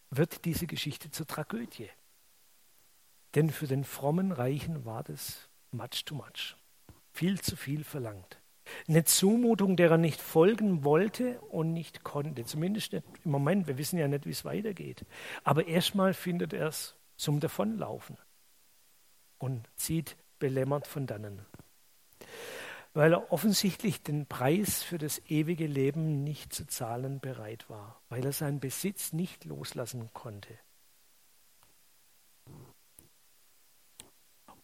wird 0.09 0.43
diese 0.43 0.67
Geschichte 0.67 1.11
zur 1.11 1.25
Tragödie. 1.25 1.89
Denn 3.35 3.51
für 3.51 3.67
den 3.67 3.85
frommen 3.85 4.33
Reichen 4.33 4.83
war 4.83 5.01
das 5.01 5.47
much 5.71 6.03
too 6.03 6.15
much. 6.15 6.57
Viel 7.13 7.39
zu 7.39 7.55
viel 7.55 7.85
verlangt. 7.85 8.41
Eine 8.85 9.05
Zumutung, 9.05 9.77
der 9.77 9.91
er 9.91 9.97
nicht 9.97 10.19
folgen 10.19 10.83
wollte 10.83 11.39
und 11.39 11.71
nicht 11.71 12.03
konnte. 12.03 12.43
Zumindest 12.43 12.91
nicht 12.91 13.05
im 13.23 13.31
Moment. 13.31 13.65
Wir 13.65 13.77
wissen 13.77 13.97
ja 13.97 14.09
nicht, 14.09 14.25
wie 14.25 14.31
es 14.31 14.43
weitergeht. 14.43 15.05
Aber 15.45 15.65
erstmal 15.67 16.13
findet 16.13 16.51
er 16.51 16.67
es 16.67 16.97
zum 17.15 17.39
Davonlaufen 17.39 18.17
und 19.37 19.69
zieht 19.77 20.17
belämmert 20.37 20.85
von 20.85 21.07
dannen. 21.07 21.45
Weil 22.93 23.13
er 23.13 23.31
offensichtlich 23.31 24.03
den 24.03 24.25
Preis 24.25 24.83
für 24.83 24.97
das 24.97 25.21
ewige 25.29 25.65
Leben 25.65 26.23
nicht 26.23 26.53
zu 26.53 26.67
zahlen 26.67 27.19
bereit 27.19 27.69
war. 27.69 28.01
Weil 28.09 28.25
er 28.25 28.33
seinen 28.33 28.59
Besitz 28.59 29.13
nicht 29.13 29.45
loslassen 29.45 30.09
konnte. 30.13 30.57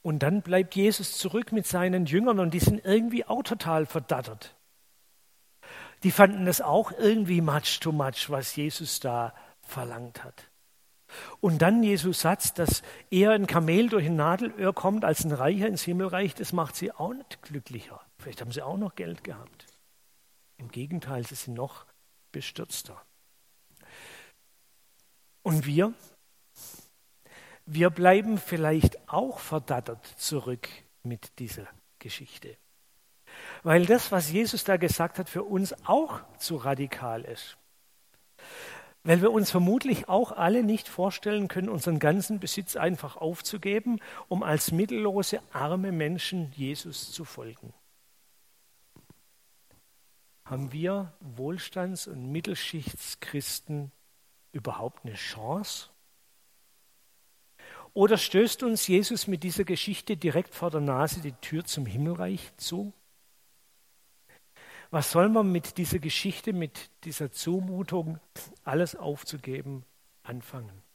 Und 0.01 0.19
dann 0.19 0.41
bleibt 0.41 0.75
Jesus 0.75 1.17
zurück 1.17 1.51
mit 1.51 1.67
seinen 1.67 2.05
Jüngern 2.05 2.39
und 2.39 2.53
die 2.53 2.59
sind 2.59 2.85
irgendwie 2.85 3.25
auch 3.25 3.43
total 3.43 3.85
verdattert. 3.85 4.55
Die 6.03 6.11
fanden 6.11 6.45
das 6.45 6.61
auch 6.61 6.91
irgendwie 6.91 7.41
much 7.41 7.79
too 7.81 7.91
much, 7.91 8.29
was 8.29 8.55
Jesus 8.55 8.99
da 8.99 9.33
verlangt 9.61 10.23
hat. 10.23 10.49
Und 11.39 11.61
dann 11.61 11.83
Jesus 11.83 12.21
Satz, 12.21 12.53
dass 12.53 12.83
eher 13.09 13.31
ein 13.31 13.47
Kamel 13.47 13.89
durch 13.89 14.05
ein 14.05 14.15
Nadelöhr 14.15 14.73
kommt 14.73 15.03
als 15.03 15.23
ein 15.25 15.31
Reicher 15.31 15.67
ins 15.67 15.83
Himmelreich, 15.83 16.35
das 16.35 16.53
macht 16.53 16.75
sie 16.75 16.91
auch 16.91 17.13
nicht 17.13 17.41
glücklicher. 17.41 17.99
Vielleicht 18.27 18.41
haben 18.41 18.51
sie 18.51 18.61
auch 18.61 18.75
noch 18.75 18.95
Geld 18.95 19.23
gehabt. 19.23 19.67
Im 20.57 20.69
Gegenteil, 20.69 21.25
sie 21.25 21.35
sind 21.35 21.53
noch 21.53 21.85
bestürzter. 22.33 23.01
Und 25.43 25.65
wir, 25.65 25.93
wir 27.65 27.89
bleiben 27.89 28.37
vielleicht 28.37 29.07
auch 29.07 29.39
verdattert 29.39 30.05
zurück 30.17 30.67
mit 31.03 31.39
dieser 31.39 31.67
Geschichte. 31.99 32.57
Weil 33.63 33.85
das, 33.85 34.11
was 34.11 34.29
Jesus 34.29 34.65
da 34.65 34.75
gesagt 34.75 35.19
hat, 35.19 35.29
für 35.29 35.43
uns 35.43 35.73
auch 35.87 36.19
zu 36.37 36.57
radikal 36.57 37.21
ist. 37.21 37.55
Weil 39.03 39.21
wir 39.21 39.31
uns 39.31 39.51
vermutlich 39.51 40.09
auch 40.09 40.33
alle 40.33 40.63
nicht 40.63 40.89
vorstellen 40.89 41.47
können, 41.47 41.69
unseren 41.69 41.99
ganzen 41.99 42.41
Besitz 42.41 42.75
einfach 42.75 43.15
aufzugeben, 43.15 44.01
um 44.27 44.43
als 44.43 44.73
mittellose, 44.73 45.39
arme 45.53 45.93
Menschen 45.93 46.51
Jesus 46.57 47.13
zu 47.13 47.23
folgen. 47.23 47.73
Haben 50.49 50.71
wir 50.71 51.13
Wohlstands- 51.19 52.07
und 52.07 52.31
Mittelschichtschristen 52.31 53.91
überhaupt 54.53 55.03
eine 55.05 55.15
Chance? 55.15 55.89
Oder 57.93 58.17
stößt 58.17 58.63
uns 58.63 58.87
Jesus 58.87 59.27
mit 59.27 59.43
dieser 59.43 59.65
Geschichte 59.65 60.15
direkt 60.15 60.55
vor 60.55 60.71
der 60.71 60.79
Nase 60.79 61.19
die 61.19 61.33
Tür 61.33 61.65
zum 61.65 61.85
Himmelreich 61.85 62.55
zu? 62.55 62.93
Was 64.89 65.11
soll 65.11 65.27
man 65.27 65.51
mit 65.51 65.77
dieser 65.77 65.99
Geschichte, 65.99 66.53
mit 66.53 66.91
dieser 67.03 67.29
Zumutung, 67.29 68.17
alles 68.63 68.95
aufzugeben, 68.95 69.83
anfangen? 70.23 70.86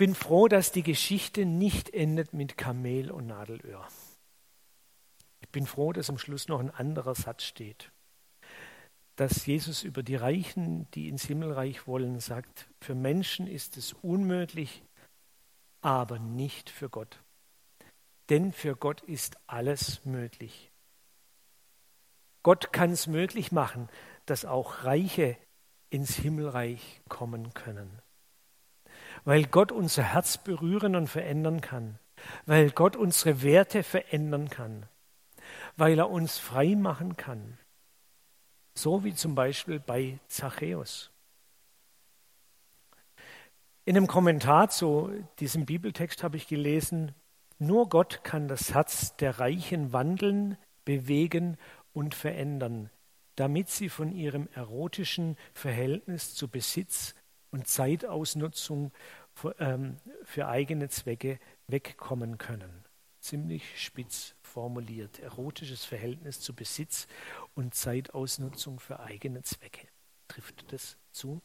Bin 0.00 0.14
froh, 0.14 0.48
dass 0.48 0.72
die 0.72 0.82
Geschichte 0.82 1.44
nicht 1.44 1.90
endet 1.92 2.32
mit 2.32 2.56
Kamel 2.56 3.10
und 3.10 3.26
Nadelöhr. 3.26 3.86
Ich 5.40 5.50
bin 5.50 5.66
froh, 5.66 5.92
dass 5.92 6.08
am 6.08 6.16
Schluss 6.16 6.48
noch 6.48 6.58
ein 6.58 6.70
anderer 6.70 7.14
Satz 7.14 7.42
steht. 7.42 7.92
Dass 9.16 9.44
Jesus 9.44 9.82
über 9.82 10.02
die 10.02 10.16
Reichen, 10.16 10.90
die 10.92 11.10
ins 11.10 11.26
Himmelreich 11.26 11.86
wollen, 11.86 12.18
sagt, 12.18 12.66
für 12.80 12.94
Menschen 12.94 13.46
ist 13.46 13.76
es 13.76 13.92
unmöglich, 13.92 14.82
aber 15.82 16.18
nicht 16.18 16.70
für 16.70 16.88
Gott. 16.88 17.22
Denn 18.30 18.54
für 18.54 18.76
Gott 18.76 19.02
ist 19.02 19.36
alles 19.48 20.02
möglich. 20.06 20.72
Gott 22.42 22.72
kann 22.72 22.90
es 22.90 23.06
möglich 23.06 23.52
machen, 23.52 23.90
dass 24.24 24.46
auch 24.46 24.84
Reiche 24.84 25.36
ins 25.90 26.16
Himmelreich 26.16 27.02
kommen 27.10 27.52
können. 27.52 28.00
Weil 29.24 29.44
Gott 29.44 29.72
unser 29.72 30.02
Herz 30.02 30.38
berühren 30.38 30.96
und 30.96 31.06
verändern 31.06 31.60
kann. 31.60 31.98
Weil 32.46 32.70
Gott 32.70 32.96
unsere 32.96 33.42
Werte 33.42 33.82
verändern 33.82 34.48
kann. 34.48 34.86
Weil 35.76 35.98
er 35.98 36.10
uns 36.10 36.38
frei 36.38 36.74
machen 36.74 37.16
kann. 37.16 37.58
So 38.74 39.04
wie 39.04 39.14
zum 39.14 39.34
Beispiel 39.34 39.80
bei 39.80 40.18
Zachäus. 40.28 41.10
In 43.84 43.96
einem 43.96 44.06
Kommentar 44.06 44.68
zu 44.68 45.10
diesem 45.38 45.66
Bibeltext 45.66 46.22
habe 46.22 46.36
ich 46.36 46.46
gelesen, 46.46 47.12
nur 47.58 47.88
Gott 47.88 48.24
kann 48.24 48.48
das 48.48 48.72
Herz 48.72 49.16
der 49.16 49.38
Reichen 49.38 49.92
wandeln, 49.92 50.56
bewegen 50.84 51.56
und 51.92 52.14
verändern, 52.14 52.90
damit 53.36 53.68
sie 53.68 53.88
von 53.88 54.12
ihrem 54.12 54.48
erotischen 54.54 55.36
Verhältnis 55.52 56.34
zu 56.34 56.48
Besitz 56.48 57.14
und 57.50 57.66
Zeitausnutzung 57.66 58.92
für, 59.34 59.54
ähm, 59.58 59.96
für 60.24 60.48
eigene 60.48 60.88
Zwecke 60.88 61.38
wegkommen 61.66 62.38
können. 62.38 62.84
Ziemlich 63.20 63.82
spitz 63.82 64.34
formuliert. 64.40 65.18
Erotisches 65.18 65.84
Verhältnis 65.84 66.40
zu 66.40 66.54
Besitz 66.54 67.06
und 67.54 67.74
Zeitausnutzung 67.74 68.80
für 68.80 69.00
eigene 69.00 69.42
Zwecke. 69.42 69.88
Trifft 70.28 70.72
das 70.72 70.96
zu? 71.12 71.42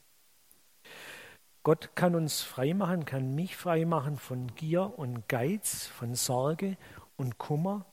Gott 1.63 1.95
kann 1.95 2.13
uns 2.13 2.43
freimachen, 2.43 3.05
kann 3.05 3.33
mich 3.33 3.55
freimachen 3.57 4.17
von 4.17 4.53
Gier 4.55 4.97
und 5.00 5.27
Geiz, 5.27 5.88
von 5.88 6.13
Sorge 6.13 6.77
und 7.17 7.39
Kummer. 7.39 7.85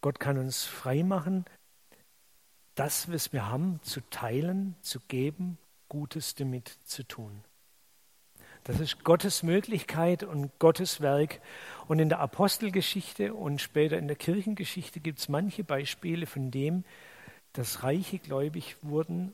Gott 0.00 0.20
kann 0.20 0.38
uns 0.38 0.64
freimachen, 0.64 1.44
das, 2.78 3.10
was 3.12 3.32
wir 3.32 3.48
haben, 3.48 3.80
zu 3.82 4.00
teilen, 4.10 4.76
zu 4.82 5.00
geben, 5.08 5.58
Gutes 5.88 6.34
damit 6.34 6.68
zu 6.84 7.02
tun. 7.02 7.42
Das 8.64 8.80
ist 8.80 9.02
Gottes 9.02 9.42
Möglichkeit 9.42 10.22
und 10.22 10.50
Gottes 10.58 11.00
Werk. 11.00 11.40
Und 11.86 11.98
in 11.98 12.08
der 12.08 12.20
Apostelgeschichte 12.20 13.34
und 13.34 13.60
später 13.60 13.98
in 13.98 14.08
der 14.08 14.16
Kirchengeschichte 14.16 15.00
gibt 15.00 15.18
es 15.18 15.28
manche 15.28 15.64
Beispiele 15.64 16.26
von 16.26 16.50
dem, 16.50 16.84
dass 17.52 17.82
Reiche 17.82 18.18
gläubig 18.18 18.76
wurden 18.82 19.32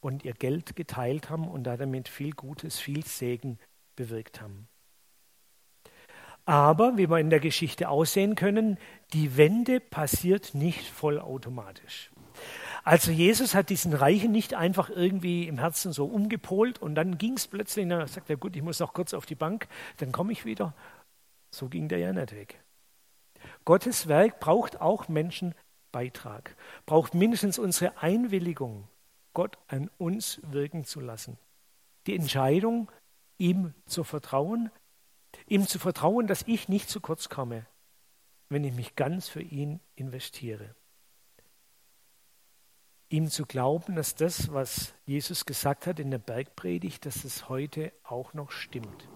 und 0.00 0.24
ihr 0.24 0.32
Geld 0.32 0.74
geteilt 0.74 1.30
haben 1.30 1.48
und 1.48 1.64
damit 1.64 2.08
viel 2.08 2.32
Gutes, 2.32 2.80
viel 2.80 3.04
Segen 3.04 3.58
bewirkt 3.94 4.40
haben. 4.40 4.68
Aber, 6.44 6.96
wie 6.96 7.08
wir 7.08 7.18
in 7.18 7.30
der 7.30 7.38
Geschichte 7.38 7.88
aussehen 7.88 8.34
können, 8.34 8.78
die 9.12 9.36
Wende 9.36 9.78
passiert 9.78 10.54
nicht 10.54 10.88
vollautomatisch. 10.88 12.11
Also 12.84 13.12
Jesus 13.12 13.54
hat 13.54 13.70
diesen 13.70 13.92
Reichen 13.92 14.32
nicht 14.32 14.54
einfach 14.54 14.90
irgendwie 14.90 15.46
im 15.46 15.58
Herzen 15.58 15.92
so 15.92 16.06
umgepolt 16.06 16.82
und 16.82 16.96
dann 16.96 17.16
ging 17.16 17.34
es 17.34 17.46
plötzlich, 17.46 17.88
dann 17.88 18.06
sagt 18.08 18.28
er, 18.28 18.36
gut, 18.36 18.56
ich 18.56 18.62
muss 18.62 18.80
noch 18.80 18.92
kurz 18.92 19.14
auf 19.14 19.24
die 19.24 19.36
Bank, 19.36 19.68
dann 19.98 20.10
komme 20.10 20.32
ich 20.32 20.44
wieder. 20.44 20.74
So 21.50 21.68
ging 21.68 21.88
der 21.88 21.98
ja 21.98 22.12
nicht 22.12 22.32
weg. 22.32 22.60
Gottes 23.64 24.08
Werk 24.08 24.40
braucht 24.40 24.80
auch 24.80 25.08
Menschenbeitrag, 25.08 26.56
braucht 26.84 27.14
mindestens 27.14 27.58
unsere 27.58 28.02
Einwilligung. 28.02 28.88
Gott 29.32 29.58
an 29.68 29.88
uns 29.98 30.40
wirken 30.42 30.84
zu 30.84 31.00
lassen. 31.00 31.38
Die 32.06 32.16
Entscheidung, 32.16 32.90
ihm 33.38 33.74
zu 33.86 34.02
vertrauen, 34.02 34.70
ihm 35.46 35.66
zu 35.66 35.78
vertrauen, 35.78 36.26
dass 36.26 36.42
ich 36.46 36.68
nicht 36.68 36.88
zu 36.88 37.00
kurz 37.00 37.28
komme, 37.28 37.66
wenn 38.48 38.64
ich 38.64 38.74
mich 38.74 38.96
ganz 38.96 39.28
für 39.28 39.40
ihn 39.40 39.80
investiere. 39.94 40.74
Ihm 43.12 43.28
zu 43.28 43.44
glauben, 43.44 43.94
dass 43.94 44.14
das, 44.14 44.52
was 44.52 44.94
Jesus 45.04 45.44
gesagt 45.44 45.86
hat 45.86 46.00
in 46.00 46.10
der 46.10 46.18
Bergpredigt, 46.18 47.04
dass 47.04 47.24
es 47.24 47.48
heute 47.48 47.92
auch 48.04 48.32
noch 48.32 48.50
stimmt. 48.50 49.08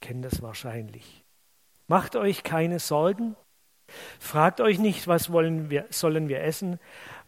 Kennen 0.00 0.22
das 0.22 0.42
wahrscheinlich. 0.42 1.24
Macht 1.86 2.14
euch 2.14 2.42
keine 2.42 2.78
Sorgen, 2.78 3.36
Fragt 4.18 4.60
euch 4.60 4.78
nicht, 4.78 5.06
was 5.06 5.30
wollen 5.30 5.70
wir, 5.70 5.86
sollen 5.90 6.28
wir 6.28 6.42
essen, 6.42 6.78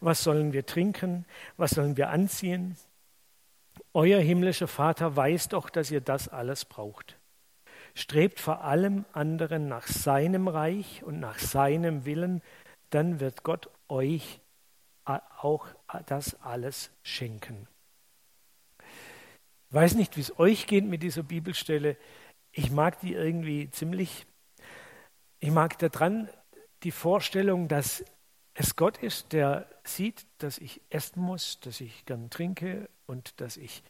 was 0.00 0.22
sollen 0.22 0.52
wir 0.52 0.66
trinken, 0.66 1.26
was 1.56 1.72
sollen 1.72 1.96
wir 1.96 2.10
anziehen. 2.10 2.76
Euer 3.92 4.20
himmlischer 4.20 4.68
Vater 4.68 5.16
weiß 5.16 5.48
doch, 5.48 5.70
dass 5.70 5.90
ihr 5.90 6.00
das 6.00 6.28
alles 6.28 6.64
braucht. 6.64 7.18
Strebt 7.94 8.40
vor 8.40 8.62
allem 8.62 9.04
anderen 9.12 9.68
nach 9.68 9.86
seinem 9.86 10.48
Reich 10.48 11.02
und 11.04 11.20
nach 11.20 11.38
seinem 11.38 12.04
Willen, 12.04 12.42
dann 12.90 13.20
wird 13.20 13.42
Gott 13.42 13.70
euch 13.88 14.40
auch 15.04 15.66
das 16.06 16.40
alles 16.42 16.90
schenken. 17.02 17.68
Ich 19.68 19.74
weiß 19.74 19.94
nicht, 19.94 20.16
wie 20.16 20.20
es 20.20 20.38
euch 20.38 20.66
geht 20.66 20.84
mit 20.84 21.02
dieser 21.02 21.22
Bibelstelle. 21.22 21.96
Ich 22.52 22.70
mag 22.70 23.00
die 23.00 23.14
irgendwie 23.14 23.70
ziemlich. 23.70 24.26
Ich 25.38 25.50
mag 25.50 25.78
daran 25.78 26.28
die 26.82 26.90
Vorstellung, 26.90 27.68
dass 27.68 28.04
es 28.54 28.76
Gott 28.76 28.98
ist, 28.98 29.32
der 29.32 29.66
sieht, 29.84 30.26
dass 30.38 30.58
ich 30.58 30.80
essen 30.88 31.20
muss, 31.20 31.60
dass 31.60 31.80
ich 31.80 32.06
gern 32.06 32.30
trinke 32.30 32.88
und 33.06 33.40
dass 33.40 33.56
ich 33.56 33.82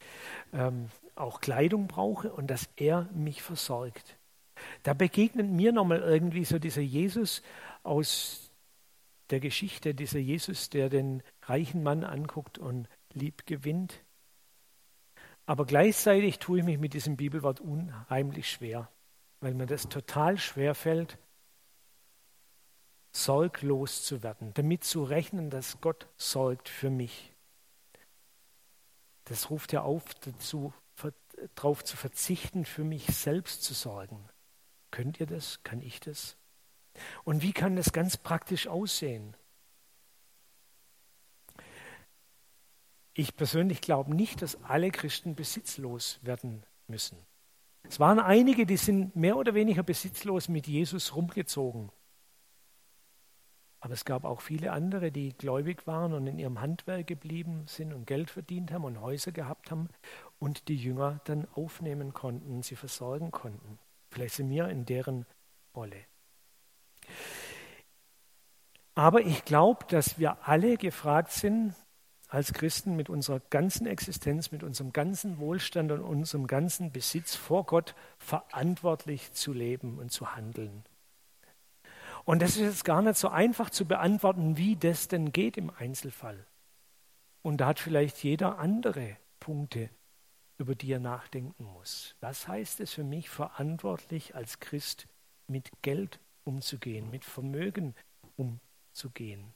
ähm, 0.53 0.91
auch 1.15 1.41
Kleidung 1.41 1.87
brauche 1.87 2.33
und 2.33 2.49
dass 2.49 2.69
er 2.77 3.09
mich 3.13 3.43
versorgt. 3.43 4.17
Da 4.83 4.95
begegnet 4.95 5.49
mir 5.49 5.73
nochmal 5.73 6.01
irgendwie 6.01 6.45
so 6.45 6.59
dieser 6.59 6.81
Jesus 6.81 7.43
aus 7.83 8.46
der 9.31 9.41
Geschichte, 9.41 9.95
dieser 9.95 10.19
Jesus, 10.19 10.71
der 10.71 10.89
den 10.89 11.23
reichen 11.43 11.83
Mann 11.83 12.05
anguckt 12.05 12.59
und 12.59 12.89
lieb 13.13 13.47
gewinnt. 13.47 14.05
Aber 15.47 15.65
gleichzeitig 15.65 16.39
tue 16.39 16.61
ich 16.61 16.65
mich 16.65 16.79
mit 16.79 16.95
diesem 16.95 17.17
Bibelwort 17.17 17.61
unheimlich 17.61 18.51
schwer, 18.51 18.91
weil 19.41 19.55
mir 19.55 19.67
das 19.67 19.89
total 19.89 20.39
schwer 20.39 20.75
fällt, 20.75 21.19
sorglos 23.13 24.05
zu 24.05 24.23
werden, 24.23 24.53
damit 24.55 24.85
zu 24.85 25.05
rechnen, 25.05 25.51
dass 25.51 25.81
Gott 25.81 26.09
sorgt 26.17 26.69
für 26.69 26.91
mich. 26.91 27.33
Das 29.25 29.51
ruft 29.51 29.73
ja 29.73 29.83
auf, 29.83 30.05
dazu, 30.17 30.73
darauf 31.55 31.85
zu 31.85 31.97
verzichten, 31.97 32.65
für 32.65 32.85
mich 32.85 33.07
selbst 33.07 33.63
zu 33.63 33.75
sorgen. 33.75 34.29
Könnt 34.91 35.21
ihr 35.21 35.27
das? 35.27 35.63
Kann 35.63 35.81
ich 35.81 36.01
das? 36.01 36.37
Und 37.25 37.43
wie 37.43 37.53
kann 37.53 37.77
das 37.77 37.93
ganz 37.93 38.17
praktisch 38.17 38.67
aussehen? 38.67 39.37
Ich 43.15 43.35
persönlich 43.35 43.81
glaube 43.81 44.15
nicht, 44.15 44.43
dass 44.43 44.63
alle 44.65 44.91
Christen 44.91 45.35
besitzlos 45.35 46.19
werden 46.23 46.65
müssen. 46.87 47.17
Es 47.89 48.01
waren 48.01 48.19
einige, 48.19 48.67
die 48.67 48.77
sind 48.77 49.17
mehr 49.17 49.37
oder 49.37 49.55
weniger 49.55 49.83
besitzlos 49.83 50.49
mit 50.49 50.67
Jesus 50.67 51.15
rumgezogen. 51.15 51.91
Aber 53.81 53.95
es 53.95 54.05
gab 54.05 54.25
auch 54.25 54.41
viele 54.41 54.73
andere, 54.73 55.13
die 55.13 55.33
gläubig 55.33 55.87
waren 55.87 56.13
und 56.13 56.27
in 56.27 56.39
ihrem 56.39 56.61
Handwerk 56.61 57.07
geblieben 57.07 57.65
sind 57.67 57.93
und 57.93 58.07
Geld 58.07 58.31
verdient 58.31 58.73
haben 58.73 58.85
und 58.85 59.01
Häuser 59.01 59.33
gehabt 59.33 59.71
haben 59.71 59.89
und 60.39 60.69
die 60.69 60.77
Jünger 60.77 61.21
dann 61.25 61.47
aufnehmen 61.55 62.13
konnten 62.13 62.63
sie 62.63 62.77
versorgen 62.77 63.31
konnten. 63.31 63.79
Vielleicht 64.11 64.35
sind 64.35 64.51
wir 64.51 64.69
in 64.69 64.85
deren 64.87 65.25
Rolle. 65.75 66.05
Aber 68.95 69.21
ich 69.21 69.45
glaube, 69.45 69.85
dass 69.89 70.19
wir 70.19 70.49
alle 70.49 70.77
gefragt 70.77 71.33
sind, 71.33 71.75
als 72.29 72.53
Christen 72.53 72.97
mit 72.97 73.09
unserer 73.09 73.41
ganzen 73.51 73.87
Existenz, 73.87 74.51
mit 74.51 74.63
unserem 74.63 74.93
ganzen 74.93 75.39
Wohlstand 75.39 75.93
und 75.93 76.01
unserem 76.01 76.47
ganzen 76.47 76.91
Besitz 76.91 77.37
vor 77.37 77.65
Gott 77.65 77.95
verantwortlich 78.19 79.33
zu 79.33 79.53
leben 79.53 79.99
und 79.99 80.11
zu 80.11 80.35
handeln. 80.35 80.85
Und 82.25 82.43
das 82.43 82.57
ist 82.57 82.63
jetzt 82.63 82.85
gar 82.85 83.03
nicht 83.03 83.17
so 83.17 83.29
einfach 83.29 83.71
zu 83.71 83.85
beantworten, 83.85 84.57
wie 84.57 84.75
das 84.77 85.07
denn 85.07 85.31
geht 85.31 85.57
im 85.57 85.71
Einzelfall. 85.71 86.45
Und 87.43 87.59
da 87.59 87.67
hat 87.67 87.79
vielleicht 87.79 88.25
jeder 88.25 88.59
andere 88.59 89.17
Punkte, 89.39 89.91
über 90.59 90.75
die 90.75 90.91
er 90.91 90.99
nachdenken 90.99 91.63
muss. 91.63 92.17
Was 92.21 92.49
heißt 92.49 92.81
es 92.81 92.93
für 92.93 93.05
mich, 93.05 93.31
verantwortlich 93.31 94.35
als 94.35 94.59
Christ 94.59 95.07
mit 95.47 95.71
Geld 95.83 96.19
umzugehen, 96.47 97.11
mit 97.11 97.25
Vermögen 97.25 97.95
umzugehen? 98.37 99.53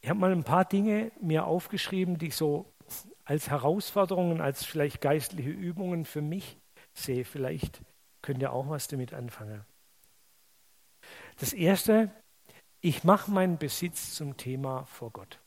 Ich 0.00 0.08
habe 0.08 0.20
mal 0.20 0.32
ein 0.32 0.44
paar 0.44 0.64
Dinge 0.64 1.12
mir 1.20 1.46
aufgeschrieben, 1.46 2.18
die 2.18 2.28
ich 2.28 2.36
so 2.36 2.72
als 3.24 3.50
Herausforderungen, 3.50 4.40
als 4.40 4.64
vielleicht 4.64 5.00
geistliche 5.00 5.50
Übungen 5.50 6.04
für 6.04 6.22
mich 6.22 6.56
sehe. 6.94 7.24
Vielleicht 7.24 7.82
könnt 8.22 8.40
ihr 8.40 8.52
auch 8.52 8.68
was 8.68 8.88
damit 8.88 9.12
anfangen. 9.12 9.64
Das 11.38 11.52
Erste, 11.52 12.10
ich 12.80 13.04
mache 13.04 13.30
meinen 13.30 13.58
Besitz 13.58 14.14
zum 14.14 14.36
Thema 14.36 14.84
vor 14.86 15.10
Gott. 15.10 15.40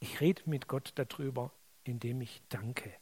Ich 0.00 0.20
rede 0.20 0.42
mit 0.46 0.68
Gott 0.68 0.92
darüber, 0.96 1.52
indem 1.84 2.20
ich 2.20 2.42
danke. 2.48 2.92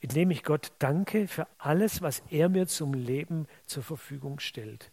Indem 0.00 0.30
ich 0.30 0.42
Gott 0.42 0.72
danke 0.78 1.28
für 1.28 1.46
alles, 1.58 2.02
was 2.02 2.22
er 2.30 2.48
mir 2.48 2.66
zum 2.66 2.94
Leben 2.94 3.46
zur 3.66 3.82
Verfügung 3.82 4.38
stellt. 4.38 4.92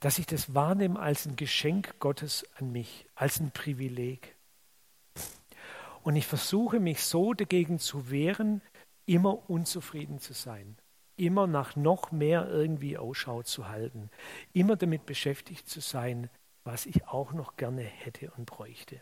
Dass 0.00 0.18
ich 0.18 0.26
das 0.26 0.54
wahrnehme 0.54 0.98
als 0.98 1.26
ein 1.26 1.36
Geschenk 1.36 1.98
Gottes 1.98 2.44
an 2.58 2.72
mich, 2.72 3.06
als 3.14 3.40
ein 3.40 3.50
Privileg. 3.50 4.36
Und 6.02 6.16
ich 6.16 6.26
versuche 6.26 6.78
mich 6.80 7.02
so 7.02 7.32
dagegen 7.32 7.78
zu 7.78 8.10
wehren, 8.10 8.62
immer 9.06 9.48
unzufrieden 9.48 10.18
zu 10.20 10.34
sein, 10.34 10.76
immer 11.16 11.46
nach 11.46 11.76
noch 11.76 12.12
mehr 12.12 12.48
irgendwie 12.48 12.98
Ausschau 12.98 13.42
zu 13.42 13.68
halten, 13.68 14.10
immer 14.52 14.76
damit 14.76 15.06
beschäftigt 15.06 15.68
zu 15.68 15.80
sein, 15.80 16.28
was 16.64 16.86
ich 16.86 17.06
auch 17.06 17.32
noch 17.32 17.56
gerne 17.56 17.82
hätte 17.82 18.30
und 18.36 18.46
bräuchte. 18.46 19.00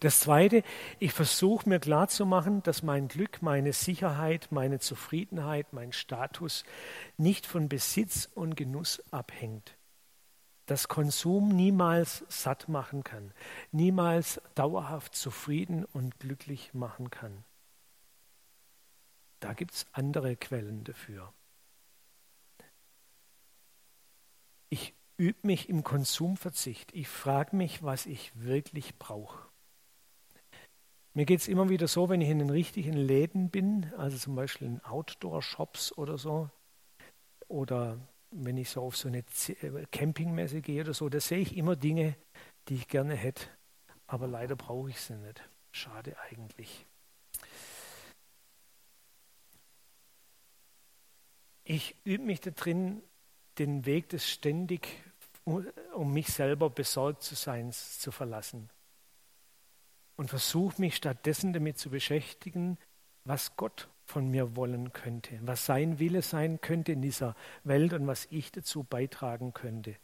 Das 0.00 0.20
Zweite, 0.20 0.62
ich 0.98 1.12
versuche 1.12 1.68
mir 1.68 1.78
klarzumachen, 1.78 2.62
dass 2.62 2.82
mein 2.82 3.08
Glück, 3.08 3.42
meine 3.42 3.74
Sicherheit, 3.74 4.48
meine 4.50 4.78
Zufriedenheit, 4.80 5.74
mein 5.74 5.92
Status 5.92 6.64
nicht 7.18 7.44
von 7.44 7.68
Besitz 7.68 8.30
und 8.34 8.56
Genuss 8.56 9.02
abhängt. 9.10 9.76
Dass 10.64 10.88
Konsum 10.88 11.50
niemals 11.50 12.24
satt 12.28 12.66
machen 12.66 13.04
kann, 13.04 13.32
niemals 13.72 14.40
dauerhaft 14.54 15.14
zufrieden 15.14 15.84
und 15.84 16.18
glücklich 16.18 16.72
machen 16.72 17.10
kann. 17.10 17.44
Da 19.40 19.52
gibt 19.52 19.72
es 19.74 19.86
andere 19.92 20.34
Quellen 20.36 20.82
dafür. 20.84 21.30
Ich 24.70 24.94
übe 25.18 25.46
mich 25.46 25.68
im 25.68 25.84
Konsumverzicht. 25.84 26.94
Ich 26.94 27.08
frage 27.08 27.54
mich, 27.54 27.82
was 27.82 28.06
ich 28.06 28.32
wirklich 28.34 28.98
brauche. 28.98 29.49
Mir 31.12 31.26
geht 31.26 31.40
es 31.40 31.48
immer 31.48 31.68
wieder 31.68 31.88
so, 31.88 32.08
wenn 32.08 32.20
ich 32.20 32.28
in 32.28 32.38
den 32.38 32.50
richtigen 32.50 32.92
Läden 32.92 33.50
bin, 33.50 33.92
also 33.96 34.16
zum 34.16 34.36
Beispiel 34.36 34.68
in 34.68 34.84
Outdoor-Shops 34.84 35.92
oder 35.98 36.18
so, 36.18 36.50
oder 37.48 37.98
wenn 38.30 38.56
ich 38.56 38.70
so 38.70 38.82
auf 38.82 38.96
so 38.96 39.08
eine 39.08 39.18
äh, 39.18 39.86
Campingmesse 39.90 40.60
gehe 40.60 40.82
oder 40.82 40.94
so, 40.94 41.08
da 41.08 41.18
sehe 41.18 41.38
ich 41.38 41.56
immer 41.56 41.74
Dinge, 41.74 42.14
die 42.68 42.76
ich 42.76 42.86
gerne 42.86 43.16
hätte, 43.16 43.46
aber 44.06 44.28
leider 44.28 44.54
brauche 44.54 44.90
ich 44.90 45.00
sie 45.00 45.16
nicht. 45.16 45.42
Schade 45.72 46.16
eigentlich. 46.30 46.86
Ich 51.64 51.96
übe 52.04 52.24
mich 52.24 52.40
da 52.40 52.50
drin, 52.50 53.02
den 53.58 53.84
Weg 53.84 54.08
des 54.10 54.28
ständig, 54.28 55.02
um 55.44 56.12
mich 56.12 56.28
selber 56.28 56.70
besorgt 56.70 57.24
zu 57.24 57.34
sein, 57.34 57.72
zu 57.72 58.12
verlassen 58.12 58.70
und 60.20 60.28
versuche 60.28 60.78
mich 60.82 60.96
stattdessen 60.96 61.54
damit 61.54 61.78
zu 61.78 61.88
beschäftigen, 61.88 62.76
was 63.24 63.56
Gott 63.56 63.88
von 64.04 64.28
mir 64.28 64.54
wollen 64.54 64.92
könnte, 64.92 65.38
was 65.40 65.64
sein 65.64 65.98
Wille 65.98 66.20
sein 66.20 66.60
könnte 66.60 66.92
in 66.92 67.00
dieser 67.00 67.34
Welt 67.64 67.94
und 67.94 68.06
was 68.06 68.26
ich 68.28 68.52
dazu 68.52 68.84
beitragen 68.84 69.54
könnte. 69.54 69.96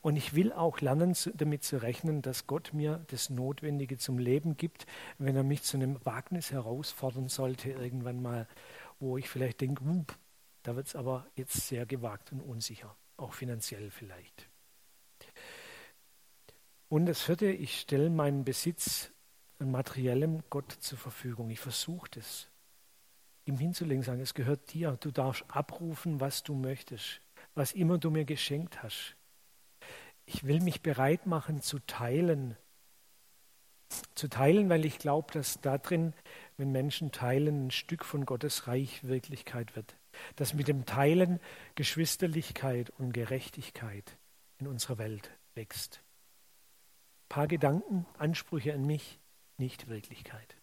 Und 0.00 0.14
ich 0.14 0.36
will 0.36 0.52
auch 0.52 0.80
lernen, 0.80 1.16
damit 1.34 1.64
zu 1.64 1.82
rechnen, 1.82 2.22
dass 2.22 2.46
Gott 2.46 2.72
mir 2.72 3.04
das 3.08 3.28
Notwendige 3.28 3.98
zum 3.98 4.20
Leben 4.20 4.56
gibt, 4.56 4.86
wenn 5.18 5.34
er 5.34 5.42
mich 5.42 5.64
zu 5.64 5.76
einem 5.76 5.98
Wagnis 6.06 6.52
herausfordern 6.52 7.28
sollte, 7.28 7.70
irgendwann 7.70 8.22
mal, 8.22 8.46
wo 9.00 9.18
ich 9.18 9.28
vielleicht 9.28 9.60
denke, 9.60 10.06
da 10.62 10.76
wird 10.76 10.86
es 10.86 10.94
aber 10.94 11.26
jetzt 11.34 11.66
sehr 11.66 11.84
gewagt 11.84 12.30
und 12.30 12.40
unsicher, 12.40 12.96
auch 13.16 13.34
finanziell 13.34 13.90
vielleicht. 13.90 14.48
Und 16.88 17.06
das 17.06 17.22
vierte, 17.22 17.46
ich 17.46 17.80
stelle 17.80 18.08
meinen 18.08 18.44
Besitz 18.44 19.10
an 19.58 19.70
materiellem 19.70 20.42
Gott 20.50 20.72
zur 20.72 20.98
Verfügung. 20.98 21.50
Ich 21.50 21.60
versuche 21.60 22.08
das, 22.10 22.48
ihm 23.44 23.58
hinzulegen, 23.58 24.02
sagen, 24.02 24.20
es 24.20 24.34
gehört 24.34 24.72
dir. 24.72 24.96
Du 25.00 25.10
darfst 25.10 25.44
abrufen, 25.48 26.20
was 26.20 26.42
du 26.42 26.54
möchtest, 26.54 27.20
was 27.54 27.72
immer 27.72 27.98
du 27.98 28.10
mir 28.10 28.24
geschenkt 28.24 28.82
hast. 28.82 29.16
Ich 30.26 30.44
will 30.44 30.60
mich 30.60 30.82
bereit 30.82 31.26
machen 31.26 31.62
zu 31.62 31.78
teilen. 31.80 32.56
Zu 34.16 34.28
teilen, 34.28 34.68
weil 34.68 34.84
ich 34.84 34.98
glaube, 34.98 35.32
dass 35.32 35.60
da 35.60 35.78
drin, 35.78 36.12
wenn 36.56 36.72
Menschen 36.72 37.12
teilen, 37.12 37.66
ein 37.66 37.70
Stück 37.70 38.04
von 38.04 38.26
Gottes 38.26 38.66
Reich 38.66 39.04
Wirklichkeit 39.04 39.76
wird. 39.76 39.96
Dass 40.34 40.54
mit 40.54 40.66
dem 40.66 40.86
Teilen 40.86 41.38
Geschwisterlichkeit 41.76 42.90
und 42.98 43.12
Gerechtigkeit 43.12 44.16
in 44.58 44.66
unserer 44.66 44.98
Welt 44.98 45.30
wächst. 45.54 46.02
Ein 47.24 47.28
paar 47.28 47.46
Gedanken, 47.46 48.06
Ansprüche 48.18 48.74
an 48.74 48.84
mich 48.84 49.20
nicht 49.58 49.88
Wirklichkeit. 49.88 50.56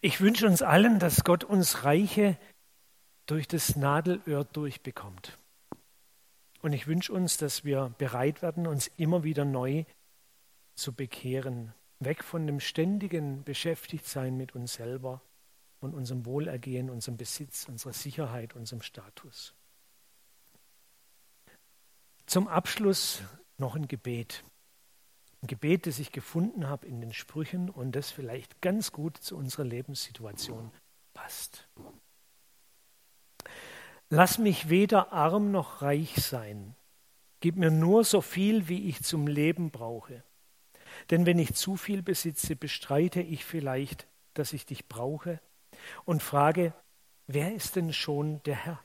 Ich 0.00 0.20
wünsche 0.20 0.46
uns 0.46 0.62
allen, 0.62 0.98
dass 0.98 1.24
Gott 1.24 1.44
uns 1.44 1.84
Reiche 1.84 2.38
durch 3.26 3.48
das 3.48 3.76
Nadelöhr 3.76 4.44
durchbekommt. 4.44 5.38
Und 6.62 6.72
ich 6.72 6.86
wünsche 6.86 7.12
uns, 7.12 7.36
dass 7.36 7.64
wir 7.64 7.94
bereit 7.98 8.42
werden, 8.42 8.66
uns 8.66 8.88
immer 8.96 9.24
wieder 9.24 9.44
neu 9.44 9.84
zu 10.74 10.92
bekehren, 10.92 11.74
weg 12.00 12.22
von 12.22 12.46
dem 12.46 12.60
ständigen 12.60 13.44
Beschäftigtsein 13.44 14.36
mit 14.36 14.54
uns 14.54 14.74
selber 14.74 15.20
und 15.80 15.94
unserem 15.94 16.24
Wohlergehen, 16.24 16.90
unserem 16.90 17.16
Besitz, 17.16 17.66
unserer 17.68 17.92
Sicherheit, 17.92 18.54
unserem 18.54 18.82
Status. 18.82 19.54
Zum 22.26 22.46
Abschluss 22.48 23.22
noch 23.56 23.74
ein 23.74 23.88
Gebet. 23.88 24.44
Ein 25.42 25.46
Gebet, 25.46 25.86
das 25.86 25.98
ich 25.98 26.10
gefunden 26.10 26.68
habe 26.68 26.86
in 26.86 27.00
den 27.00 27.12
Sprüchen 27.12 27.70
und 27.70 27.92
das 27.92 28.10
vielleicht 28.10 28.60
ganz 28.60 28.92
gut 28.92 29.16
zu 29.16 29.36
unserer 29.36 29.64
Lebenssituation 29.64 30.72
passt. 31.14 31.68
Lass 34.10 34.38
mich 34.38 34.68
weder 34.68 35.12
arm 35.12 35.50
noch 35.50 35.82
reich 35.82 36.16
sein. 36.16 36.74
Gib 37.40 37.56
mir 37.56 37.70
nur 37.70 38.04
so 38.04 38.20
viel, 38.20 38.68
wie 38.68 38.88
ich 38.88 39.02
zum 39.02 39.26
Leben 39.26 39.70
brauche. 39.70 40.24
Denn 41.10 41.26
wenn 41.26 41.38
ich 41.38 41.54
zu 41.54 41.76
viel 41.76 42.02
besitze, 42.02 42.56
bestreite 42.56 43.20
ich 43.20 43.44
vielleicht, 43.44 44.06
dass 44.34 44.52
ich 44.52 44.66
dich 44.66 44.88
brauche 44.88 45.40
und 46.04 46.22
frage, 46.22 46.72
wer 47.26 47.54
ist 47.54 47.76
denn 47.76 47.92
schon 47.92 48.42
der 48.44 48.56
Herr? 48.56 48.80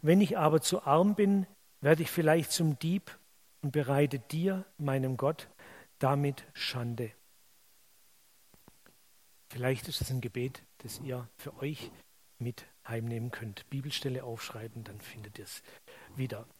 Wenn 0.00 0.20
ich 0.20 0.38
aber 0.38 0.60
zu 0.60 0.84
arm 0.84 1.14
bin, 1.14 1.46
werde 1.80 2.02
ich 2.02 2.10
vielleicht 2.10 2.52
zum 2.52 2.78
Dieb 2.78 3.18
und 3.62 3.72
bereite 3.72 4.18
dir, 4.18 4.64
meinem 4.78 5.16
Gott, 5.16 5.48
damit 5.98 6.44
Schande. 6.54 7.12
Vielleicht 9.48 9.88
ist 9.88 10.00
es 10.00 10.10
ein 10.10 10.20
Gebet, 10.20 10.62
das 10.78 11.00
ihr 11.00 11.28
für 11.36 11.56
euch 11.58 11.90
mit 12.38 12.66
heimnehmen 12.86 13.30
könnt. 13.30 13.68
Bibelstelle 13.70 14.24
aufschreiben, 14.24 14.84
dann 14.84 15.00
findet 15.00 15.38
ihr 15.38 15.44
es 15.44 15.62
wieder. 16.16 16.48